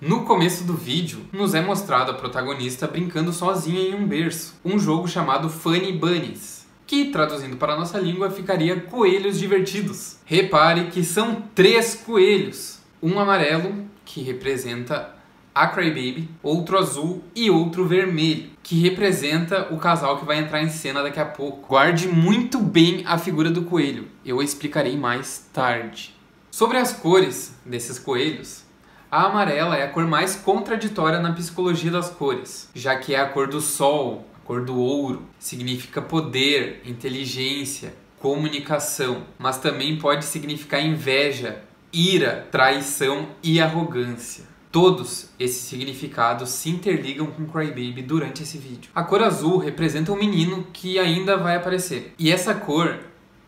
[0.00, 4.78] No começo do vídeo, nos é mostrado a protagonista brincando sozinha em um berço, um
[4.78, 10.18] jogo chamado Funny Bunnies, que traduzindo para a nossa língua ficaria coelhos divertidos.
[10.24, 15.13] Repare que são três coelhos, um amarelo que representa
[15.54, 20.68] a Crybaby, outro azul e outro vermelho, que representa o casal que vai entrar em
[20.68, 21.68] cena daqui a pouco.
[21.68, 26.14] Guarde muito bem a figura do coelho, eu explicarei mais tarde.
[26.50, 28.64] Sobre as cores desses coelhos,
[29.10, 33.28] a amarela é a cor mais contraditória na psicologia das cores, já que é a
[33.28, 40.84] cor do sol, a cor do ouro, significa poder, inteligência, comunicação, mas também pode significar
[40.84, 44.53] inveja, ira, traição e arrogância.
[44.74, 48.90] Todos esses significados se interligam com Crybaby durante esse vídeo.
[48.92, 52.12] A cor azul representa um menino que ainda vai aparecer.
[52.18, 52.98] E essa cor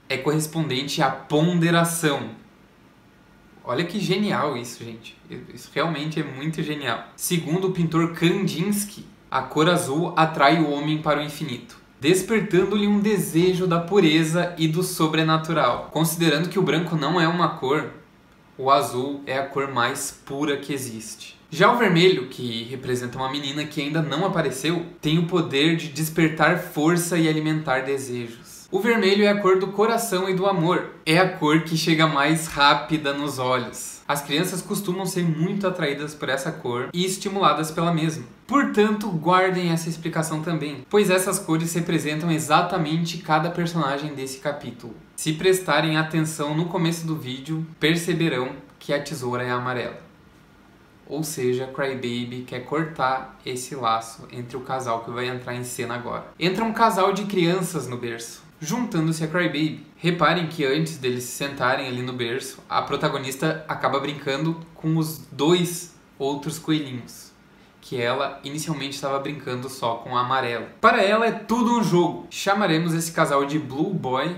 [0.09, 2.31] é correspondente à ponderação.
[3.65, 5.19] Olha que genial isso, gente.
[5.53, 7.09] Isso realmente é muito genial.
[7.17, 13.01] Segundo o pintor Kandinsky, a cor azul atrai o homem para o infinito, despertando-lhe um
[13.01, 15.89] desejo da pureza e do sobrenatural.
[15.93, 17.91] Considerando que o branco não é uma cor,
[18.59, 21.37] o azul é a cor mais pura que existe.
[21.51, 25.89] Já o vermelho, que representa uma menina que ainda não apareceu, tem o poder de
[25.89, 28.67] despertar força e alimentar desejos.
[28.71, 30.91] O vermelho é a cor do coração e do amor.
[31.07, 34.03] É a cor que chega mais rápida nos olhos.
[34.09, 38.25] As crianças costumam ser muito atraídas por essa cor e estimuladas pela mesma.
[38.47, 44.95] Portanto, guardem essa explicação também, pois essas cores representam exatamente cada personagem desse capítulo.
[45.17, 49.99] Se prestarem atenção no começo do vídeo, perceberão que a tesoura é amarela.
[51.07, 55.95] Ou seja, Crybaby quer cortar esse laço entre o casal que vai entrar em cena
[55.95, 56.27] agora.
[56.39, 59.87] Entra um casal de crianças no berço, juntando-se a Crybaby.
[59.97, 65.27] Reparem que antes deles se sentarem ali no berço, a protagonista acaba brincando com os
[65.33, 67.33] dois outros coelhinhos,
[67.81, 70.69] que ela inicialmente estava brincando só com a amarela.
[70.79, 72.27] Para ela é tudo um jogo.
[72.29, 74.37] Chamaremos esse casal de Blue Boy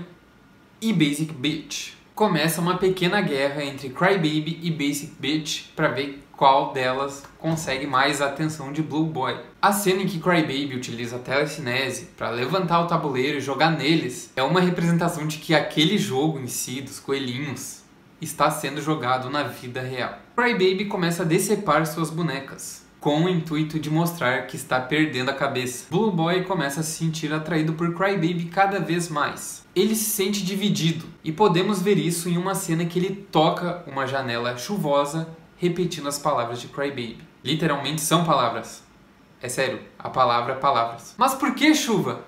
[0.81, 1.93] e Basic Bitch.
[2.15, 8.21] Começa uma pequena guerra entre Crybaby e Basic Bitch para ver qual delas consegue mais
[8.21, 9.37] a atenção de Blue Boy.
[9.61, 14.31] A cena em que Crybaby utiliza a telecinese para levantar o tabuleiro e jogar neles
[14.35, 17.83] é uma representação de que aquele jogo em si dos coelhinhos
[18.21, 20.17] está sendo jogado na vida real.
[20.35, 25.33] Crybaby começa a decepar suas bonecas, com o intuito de mostrar que está perdendo a
[25.33, 25.87] cabeça.
[25.89, 29.65] Blue Boy começa a se sentir atraído por Crybaby cada vez mais.
[29.79, 34.05] Ele se sente dividido e podemos ver isso em uma cena que ele toca uma
[34.05, 37.17] janela chuvosa repetindo as palavras de Crybaby.
[37.41, 38.83] Literalmente são palavras.
[39.41, 41.15] É sério, a palavra palavras.
[41.17, 42.25] Mas por que chuva?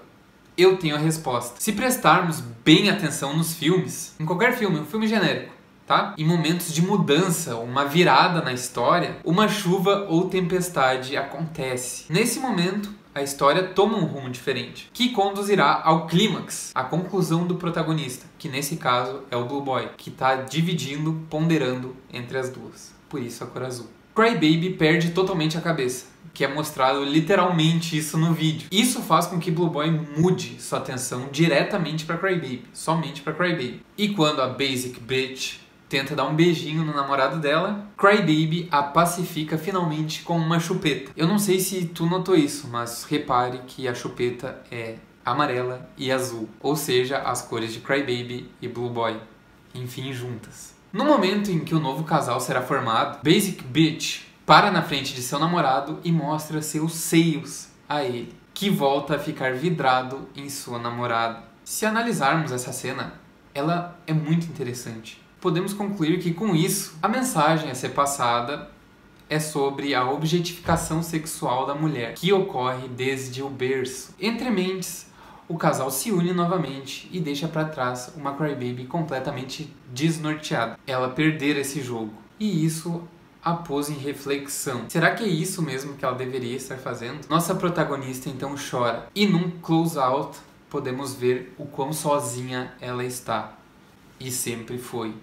[0.56, 1.60] Eu tenho a resposta.
[1.60, 5.54] Se prestarmos bem atenção nos filmes, em qualquer filme, um filme genérico,
[5.86, 6.16] tá?
[6.18, 12.06] Em momentos de mudança, uma virada na história, uma chuva ou tempestade acontece.
[12.10, 17.56] Nesse momento, a história toma um rumo diferente, que conduzirá ao clímax, a conclusão do
[17.56, 22.94] protagonista, que nesse caso é o Blue Boy, que está dividindo, ponderando entre as duas.
[23.10, 23.88] Por isso a cor azul.
[24.16, 28.68] Crybaby perde totalmente a cabeça, que é mostrado literalmente isso no vídeo.
[28.72, 33.82] Isso faz com que Blue Boy mude sua atenção diretamente para Crybaby, somente para Crybaby.
[33.98, 35.61] E quando a Basic Bitch
[35.92, 41.12] tenta dar um beijinho no namorado dela, Crybaby a pacifica finalmente com uma chupeta.
[41.18, 46.10] Eu não sei se tu notou isso, mas repare que a chupeta é amarela e
[46.10, 49.20] azul, ou seja, as cores de Crybaby e Blue Boy,
[49.76, 50.74] enfim, juntas.
[50.94, 55.22] No momento em que o novo casal será formado, Basic Bitch para na frente de
[55.22, 60.80] seu namorado e mostra seus seios a ele, que volta a ficar vidrado em sua
[60.80, 61.44] namorada.
[61.66, 63.14] Se analisarmos essa cena,
[63.54, 68.70] ela é muito interessante podemos concluir que com isso a mensagem a ser passada
[69.28, 74.14] é sobre a objetificação sexual da mulher, que ocorre desde o berço.
[74.20, 75.08] Entre mentes,
[75.48, 80.78] o casal se une novamente e deixa para trás uma Crybaby completamente desnorteada.
[80.86, 82.14] Ela perder esse jogo.
[82.40, 83.02] E isso
[83.44, 84.86] a pôs em reflexão.
[84.90, 87.28] Será que é isso mesmo que ela deveria estar fazendo?
[87.28, 89.08] Nossa protagonista então chora.
[89.16, 90.38] E num close-out
[90.70, 93.54] podemos ver o quão sozinha ela está.
[94.20, 95.16] E sempre foi.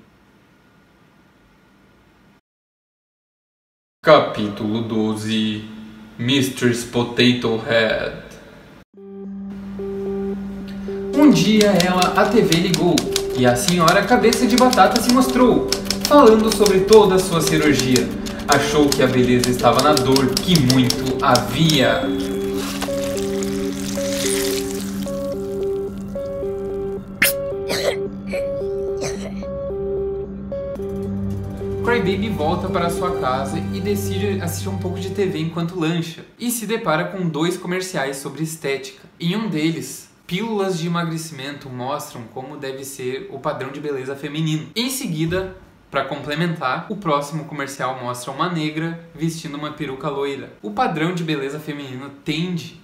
[4.08, 5.64] Capítulo 12
[6.18, 8.16] Mistress Potato Head
[11.14, 12.96] Um dia ela, a TV ligou
[13.36, 15.68] e a senhora Cabeça de Batata se mostrou,
[16.04, 18.08] falando sobre toda a sua cirurgia.
[18.48, 22.00] Achou que a beleza estava na dor que muito havia.
[32.08, 36.50] Crybaby volta para sua casa e decide assistir um pouco de TV enquanto lancha, e
[36.50, 39.06] se depara com dois comerciais sobre estética.
[39.20, 44.70] Em um deles, pílulas de emagrecimento mostram como deve ser o padrão de beleza feminino.
[44.74, 45.54] Em seguida,
[45.90, 50.54] para complementar, o próximo comercial mostra uma negra vestindo uma peruca loira.
[50.62, 52.80] O padrão de beleza feminino tende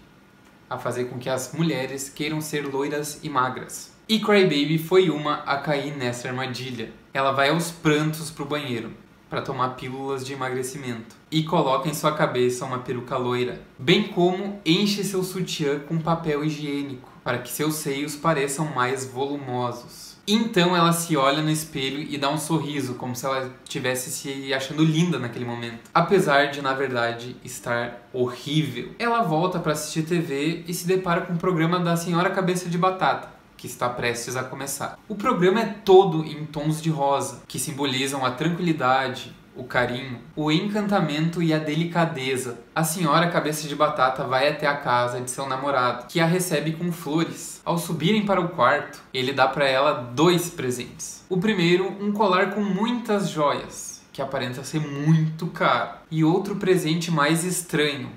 [0.68, 3.90] a fazer com que as mulheres queiram ser loiras e magras.
[4.06, 6.92] E Crybaby foi uma a cair nessa armadilha.
[7.14, 9.02] Ela vai aos prantos pro banheiro
[9.34, 14.60] para tomar pílulas de emagrecimento e coloca em sua cabeça uma peruca loira, bem como
[14.64, 20.14] enche seu sutiã com papel higiênico para que seus seios pareçam mais volumosos.
[20.26, 24.54] Então ela se olha no espelho e dá um sorriso, como se ela estivesse se
[24.54, 25.80] achando linda naquele momento.
[25.92, 28.92] Apesar de, na verdade, estar horrível.
[28.98, 32.78] Ela volta para assistir TV e se depara com o programa da Senhora Cabeça de
[32.78, 33.33] Batata,
[33.64, 34.98] que está prestes a começar.
[35.08, 40.52] O programa é todo em tons de rosa, que simbolizam a tranquilidade, o carinho, o
[40.52, 42.58] encantamento e a delicadeza.
[42.74, 46.72] A senhora cabeça de batata vai até a casa de seu namorado, que a recebe
[46.72, 47.62] com flores.
[47.64, 51.24] Ao subirem para o quarto, ele dá para ela dois presentes.
[51.30, 57.10] O primeiro, um colar com muitas joias, que aparenta ser muito caro, e outro presente
[57.10, 58.10] mais estranho,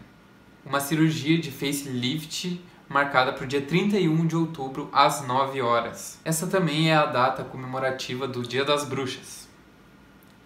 [0.66, 6.20] uma cirurgia de facelift marcada para o dia 31 de outubro às 9 horas.
[6.24, 9.48] Essa também é a data comemorativa do Dia das Bruxas.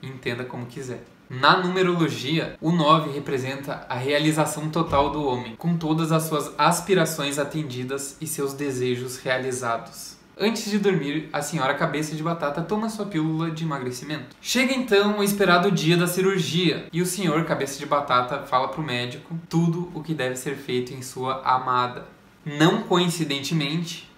[0.02, 1.04] Entenda como quiser.
[1.30, 7.40] Na numerologia, o 9 representa a realização total do homem, com todas as suas aspirações
[7.40, 10.20] atendidas e seus desejos realizados.
[10.38, 14.36] Antes de dormir, a senhora cabeça de batata toma sua pílula de emagrecimento.
[14.42, 18.82] Chega então o esperado dia da cirurgia e o senhor cabeça de batata fala pro
[18.82, 22.08] médico tudo o que deve ser feito em sua amada.
[22.44, 24.10] Não coincidentemente,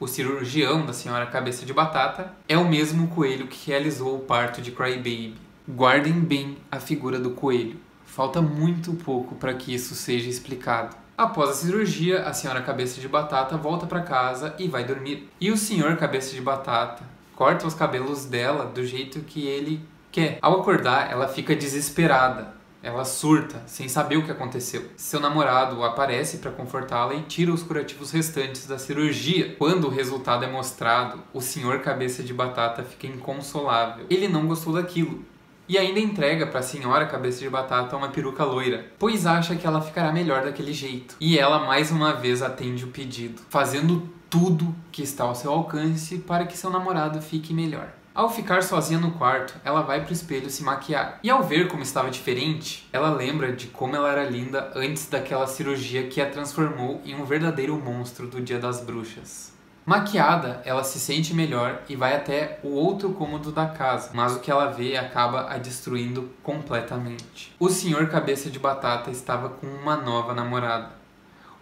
[0.00, 4.60] o cirurgião da senhora cabeça de batata é o mesmo coelho que realizou o parto
[4.60, 5.36] de Crybaby.
[5.68, 7.78] Guardem bem a figura do coelho.
[8.04, 10.96] Falta muito pouco para que isso seja explicado.
[11.16, 15.30] Após a cirurgia, a senhora Cabeça de Batata volta para casa e vai dormir.
[15.40, 17.04] E o senhor Cabeça de Batata
[17.36, 20.38] corta os cabelos dela do jeito que ele quer.
[20.42, 22.54] Ao acordar, ela fica desesperada.
[22.82, 24.84] Ela surta, sem saber o que aconteceu.
[24.96, 29.54] Seu namorado aparece para confortá-la e tira os curativos restantes da cirurgia.
[29.56, 34.06] Quando o resultado é mostrado, o senhor Cabeça de Batata fica inconsolável.
[34.10, 35.24] Ele não gostou daquilo
[35.68, 39.66] e ainda entrega para a senhora Cabeça de Batata uma peruca loira, pois acha que
[39.66, 41.16] ela ficará melhor daquele jeito.
[41.20, 46.18] E ela mais uma vez atende o pedido, fazendo tudo que está ao seu alcance
[46.18, 47.92] para que seu namorado fique melhor.
[48.14, 51.18] Ao ficar sozinha no quarto, ela vai pro espelho se maquiar.
[51.22, 55.46] E ao ver como estava diferente, ela lembra de como ela era linda antes daquela
[55.46, 59.52] cirurgia que a transformou em um verdadeiro monstro do Dia das Bruxas.
[59.86, 64.40] Maquiada, ela se sente melhor e vai até o outro cômodo da casa, mas o
[64.40, 67.52] que ela vê acaba a destruindo completamente.
[67.58, 70.90] O senhor Cabeça de Batata estava com uma nova namorada,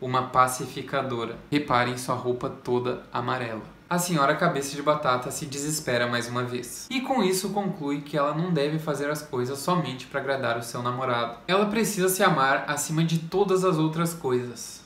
[0.01, 1.39] uma pacificadora.
[1.49, 3.80] Reparem sua roupa toda amarela.
[3.91, 6.87] A senhora Cabeça de Batata se desespera mais uma vez.
[6.89, 10.63] E com isso conclui que ela não deve fazer as coisas somente para agradar o
[10.63, 11.39] seu namorado.
[11.49, 14.85] Ela precisa se amar acima de todas as outras coisas.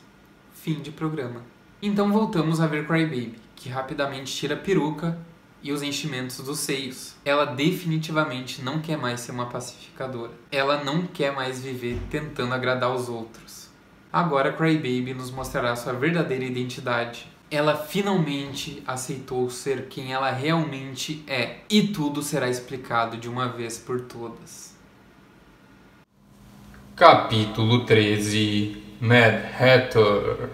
[0.54, 1.42] Fim de programa.
[1.82, 5.18] Então voltamos a ver Crybaby, que rapidamente tira a peruca
[5.62, 7.14] e os enchimentos dos seios.
[7.26, 10.32] Ela definitivamente não quer mais ser uma pacificadora.
[10.50, 13.68] Ela não quer mais viver tentando agradar os outros.
[14.10, 17.33] Agora Crybaby nos mostrará sua verdadeira identidade.
[17.54, 21.58] Ela finalmente aceitou ser quem ela realmente é.
[21.70, 24.74] E tudo será explicado de uma vez por todas.
[26.96, 30.50] Capítulo 13 Mad Hatter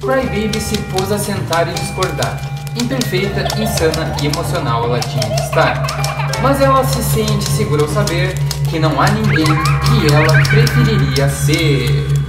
[0.00, 2.40] Crybaby se pôs a sentar e discordar.
[2.80, 5.86] Imperfeita, insana e emocional ela tinha de estar.
[6.40, 8.32] Mas ela se sente segura ao saber
[8.70, 12.21] que não há ninguém que ela preferiria ser.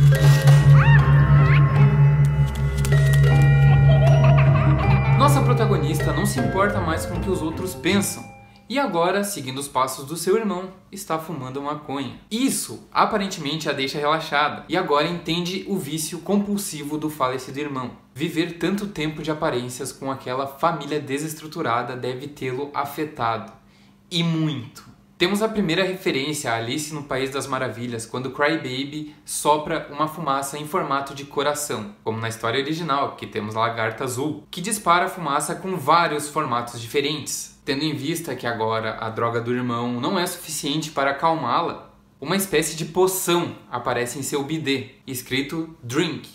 [6.04, 8.24] Protagonista não se importa mais com o que os outros pensam.
[8.68, 12.20] E agora, seguindo os passos do seu irmão, está fumando maconha.
[12.30, 17.92] Isso aparentemente a deixa relaxada e agora entende o vício compulsivo do falecido irmão.
[18.14, 23.52] Viver tanto tempo de aparências com aquela família desestruturada deve tê-lo afetado.
[24.10, 24.93] E muito.
[25.24, 30.58] Temos a primeira referência a Alice no País das Maravilhas, quando Crybaby sopra uma fumaça
[30.58, 35.08] em formato de coração, como na história original, que temos lagarta azul, que dispara a
[35.08, 37.58] fumaça com vários formatos diferentes.
[37.64, 42.36] Tendo em vista que agora a droga do irmão não é suficiente para acalmá-la, uma
[42.36, 46.30] espécie de poção aparece em seu bidê, escrito drink,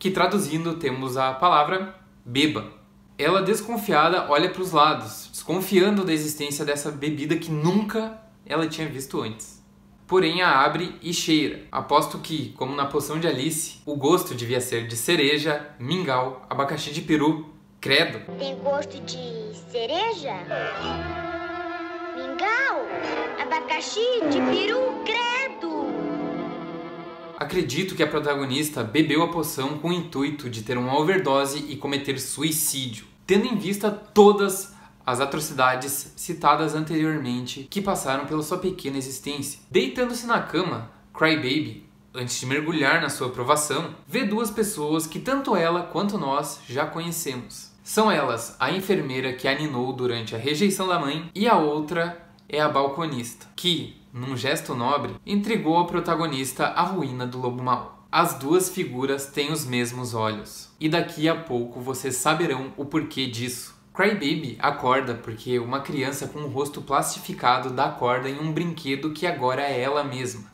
[0.00, 2.72] que traduzindo temos a palavra beba.
[3.16, 8.88] Ela, desconfiada, olha para os lados, desconfiando da existência dessa bebida que nunca ela tinha
[8.88, 9.62] visto antes.
[10.06, 11.66] Porém, a abre e cheira.
[11.72, 16.90] Aposto que, como na poção de Alice, o gosto devia ser de cereja, mingau, abacaxi
[16.90, 17.46] de peru,
[17.80, 18.20] credo.
[18.38, 20.34] Tem gosto de cereja?
[22.14, 22.86] Mingau?
[23.40, 24.00] Abacaxi?
[24.30, 25.02] De peru?
[25.04, 25.86] Credo!
[27.38, 31.76] Acredito que a protagonista bebeu a poção com o intuito de ter uma overdose e
[31.76, 34.74] cometer suicídio, tendo em vista todas
[35.06, 39.60] as atrocidades citadas anteriormente que passaram pela sua pequena existência.
[39.70, 45.56] Deitando-se na cama, Crybaby, antes de mergulhar na sua aprovação, vê duas pessoas que tanto
[45.56, 47.72] ela quanto nós já conhecemos.
[47.82, 52.28] São elas a enfermeira que a ninou durante a rejeição da mãe e a outra
[52.48, 58.06] é a balconista, que, num gesto nobre, entregou ao protagonista a ruína do lobo mau.
[58.12, 63.26] As duas figuras têm os mesmos olhos, e daqui a pouco vocês saberão o porquê
[63.26, 63.71] disso.
[63.94, 69.26] Crybaby acorda porque uma criança com o rosto plastificado dá corda em um brinquedo que
[69.26, 70.50] agora é ela mesma.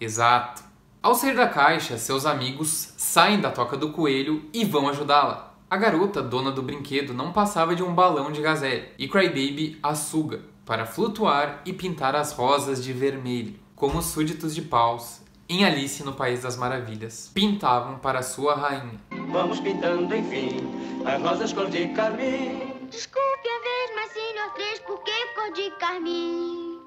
[0.00, 0.64] Exato.
[1.00, 5.54] Ao sair da caixa, seus amigos saem da toca do coelho e vão ajudá-la.
[5.70, 9.94] A garota, dona do brinquedo, não passava de um balão de gazelle e Crybaby a
[9.94, 15.64] suga para flutuar e pintar as rosas de vermelho, como os súditos de paus em
[15.64, 18.98] Alice no País das Maravilhas pintavam para sua rainha.
[19.30, 20.60] Vamos pintando, enfim,
[21.04, 22.71] as rosas cor de carmim.
[22.92, 26.78] Desculpe a vez, mas nós três, porque cor de carmim?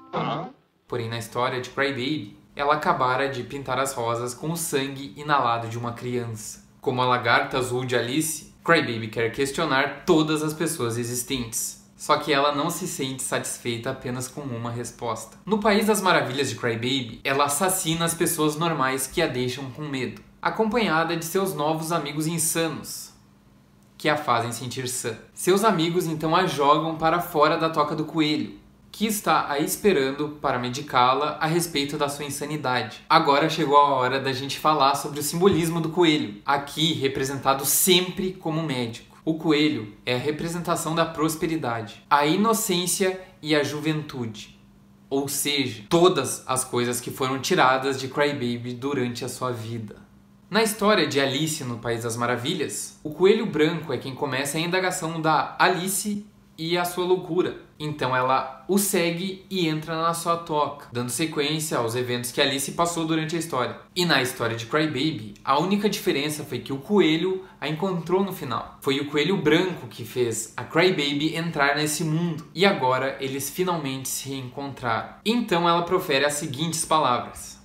[0.86, 5.66] Porém, na história de Crybaby, ela acabara de pintar as rosas com o sangue inalado
[5.66, 6.64] de uma criança.
[6.80, 11.84] Como a lagarta azul de Alice, Crybaby quer questionar todas as pessoas existentes.
[11.96, 15.36] Só que ela não se sente satisfeita apenas com uma resposta.
[15.44, 19.82] No País das Maravilhas de Crybaby, ela assassina as pessoas normais que a deixam com
[19.82, 23.05] medo, acompanhada de seus novos amigos insanos,
[24.06, 25.18] que a fazem sentir sã.
[25.34, 28.54] Seus amigos então a jogam para fora da toca do coelho,
[28.92, 33.00] que está aí esperando para medicá-la a respeito da sua insanidade.
[33.10, 38.32] Agora chegou a hora da gente falar sobre o simbolismo do coelho, aqui representado sempre
[38.34, 39.18] como médico.
[39.24, 44.56] O coelho é a representação da prosperidade, a inocência e a juventude.
[45.10, 50.05] Ou seja, todas as coisas que foram tiradas de Crybaby durante a sua vida.
[50.48, 54.60] Na história de Alice no País das Maravilhas, o coelho branco é quem começa a
[54.60, 56.24] indagação da Alice
[56.56, 57.56] e a sua loucura.
[57.80, 62.70] Então ela o segue e entra na sua toca, dando sequência aos eventos que Alice
[62.72, 63.76] passou durante a história.
[63.94, 68.32] E na história de Crybaby, a única diferença foi que o coelho a encontrou no
[68.32, 68.78] final.
[68.80, 72.46] Foi o coelho branco que fez a Crybaby entrar nesse mundo.
[72.54, 75.08] E agora eles finalmente se reencontraram.
[75.24, 77.60] Então ela profere as seguintes palavras: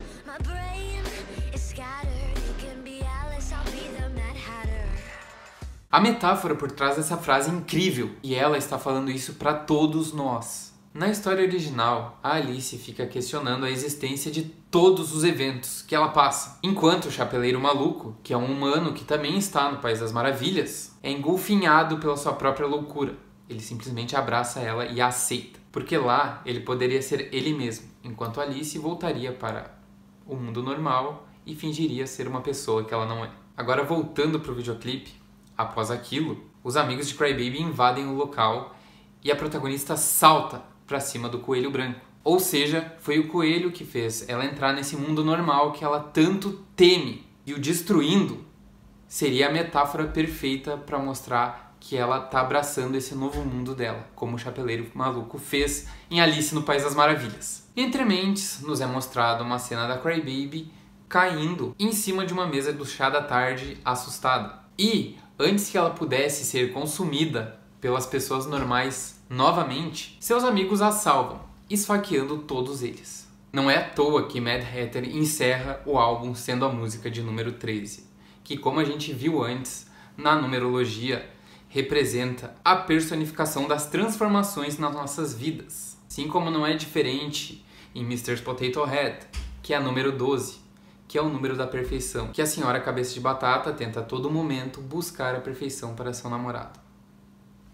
[5.91, 10.13] A metáfora por trás dessa frase é incrível e ela está falando isso para todos
[10.13, 10.73] nós.
[10.93, 16.07] Na história original, a Alice fica questionando a existência de todos os eventos que ela
[16.07, 20.13] passa, enquanto o Chapeleiro Maluco, que é um humano que também está no País das
[20.13, 23.17] Maravilhas, é engolfinhado pela sua própria loucura.
[23.49, 28.39] Ele simplesmente abraça ela e a aceita, porque lá ele poderia ser ele mesmo, enquanto
[28.39, 29.77] Alice voltaria para
[30.25, 33.29] o mundo normal e fingiria ser uma pessoa que ela não é.
[33.57, 35.20] Agora voltando pro videoclipe,
[35.61, 38.75] após aquilo, os amigos de Crybaby invadem o local
[39.23, 41.99] e a protagonista salta pra cima do coelho branco.
[42.23, 46.63] Ou seja, foi o coelho que fez ela entrar nesse mundo normal que ela tanto
[46.75, 47.25] teme.
[47.45, 48.45] E o destruindo
[49.07, 54.35] seria a metáfora perfeita para mostrar que ela tá abraçando esse novo mundo dela, como
[54.35, 57.67] o chapeleiro maluco fez em Alice no País das Maravilhas.
[57.75, 60.71] Entre mentes, nos é mostrado uma cena da Crybaby
[61.09, 64.59] caindo em cima de uma mesa do chá da tarde, assustada.
[64.77, 71.41] E antes que ela pudesse ser consumida pelas pessoas normais novamente, seus amigos a salvam,
[71.69, 73.27] esfaqueando todos eles.
[73.51, 77.53] Não é à toa que Mad Hatter encerra o álbum sendo a música de número
[77.53, 78.05] 13,
[78.43, 81.27] que, como a gente viu antes na numerologia,
[81.67, 85.97] representa a personificação das transformações nas nossas vidas.
[86.07, 87.65] Assim como não é diferente
[87.95, 88.37] em Mr.
[88.41, 89.25] Potato Head,
[89.63, 90.60] que é a número 12,
[91.11, 94.31] que é o número da perfeição, que a senhora cabeça de batata tenta a todo
[94.31, 96.79] momento buscar a perfeição para seu namorado.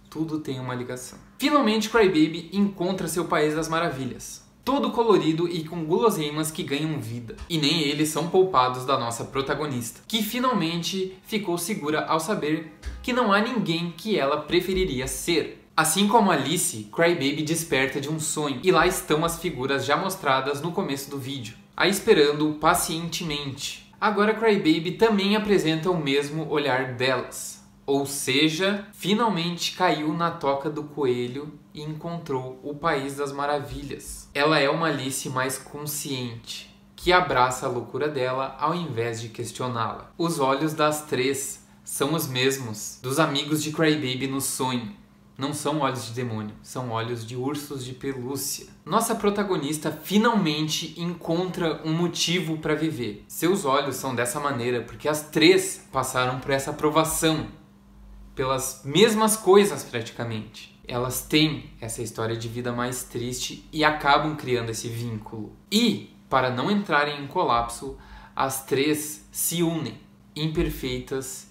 [0.09, 1.19] Tudo tem uma ligação.
[1.37, 4.43] Finalmente, Crybaby encontra seu país das maravilhas.
[4.65, 7.35] Todo colorido e com guloseimas que ganham vida.
[7.47, 12.73] E nem eles são poupados da nossa protagonista, que finalmente ficou segura ao saber
[13.03, 15.63] que não há ninguém que ela preferiria ser.
[15.77, 20.59] Assim como Alice, Crybaby desperta de um sonho e lá estão as figuras já mostradas
[20.59, 23.93] no começo do vídeo, a esperando pacientemente.
[24.01, 27.63] Agora Crybaby também apresenta o mesmo olhar delas.
[27.85, 34.27] Ou seja, finalmente caiu na toca do coelho e encontrou o país das maravilhas.
[34.33, 40.11] Ela é uma Alice mais consciente, que abraça a loucura dela ao invés de questioná-la.
[40.17, 44.91] Os olhos das três são os mesmos dos amigos de Crybaby no sonho.
[45.37, 48.65] Não são olhos de demônio, são olhos de ursos de pelúcia.
[48.83, 53.23] Nossa protagonista finalmente encontra um motivo para viver.
[53.27, 57.47] Seus olhos são dessa maneira porque as três passaram por essa provação
[58.33, 60.75] pelas mesmas coisas praticamente.
[60.87, 65.55] Elas têm essa história de vida mais triste e acabam criando esse vínculo.
[65.71, 67.97] E, para não entrarem em colapso,
[68.35, 69.99] as três se unem,
[70.35, 71.46] imperfeitas,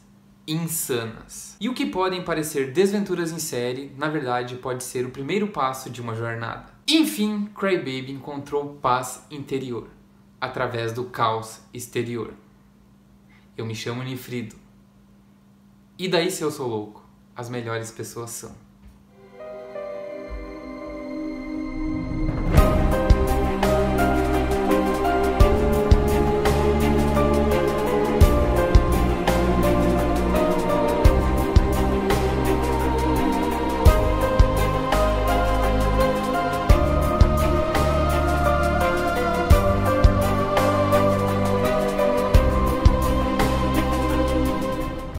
[0.47, 1.57] insanas.
[1.61, 5.90] E o que podem parecer desventuras em série, na verdade pode ser o primeiro passo
[5.90, 6.66] de uma jornada.
[6.88, 9.88] Enfim, Crybaby encontrou paz interior
[10.40, 12.34] através do caos exterior.
[13.57, 14.55] Eu me chamo Nifrido.
[15.99, 17.05] E daí se eu sou louco?
[17.34, 18.65] As melhores pessoas são.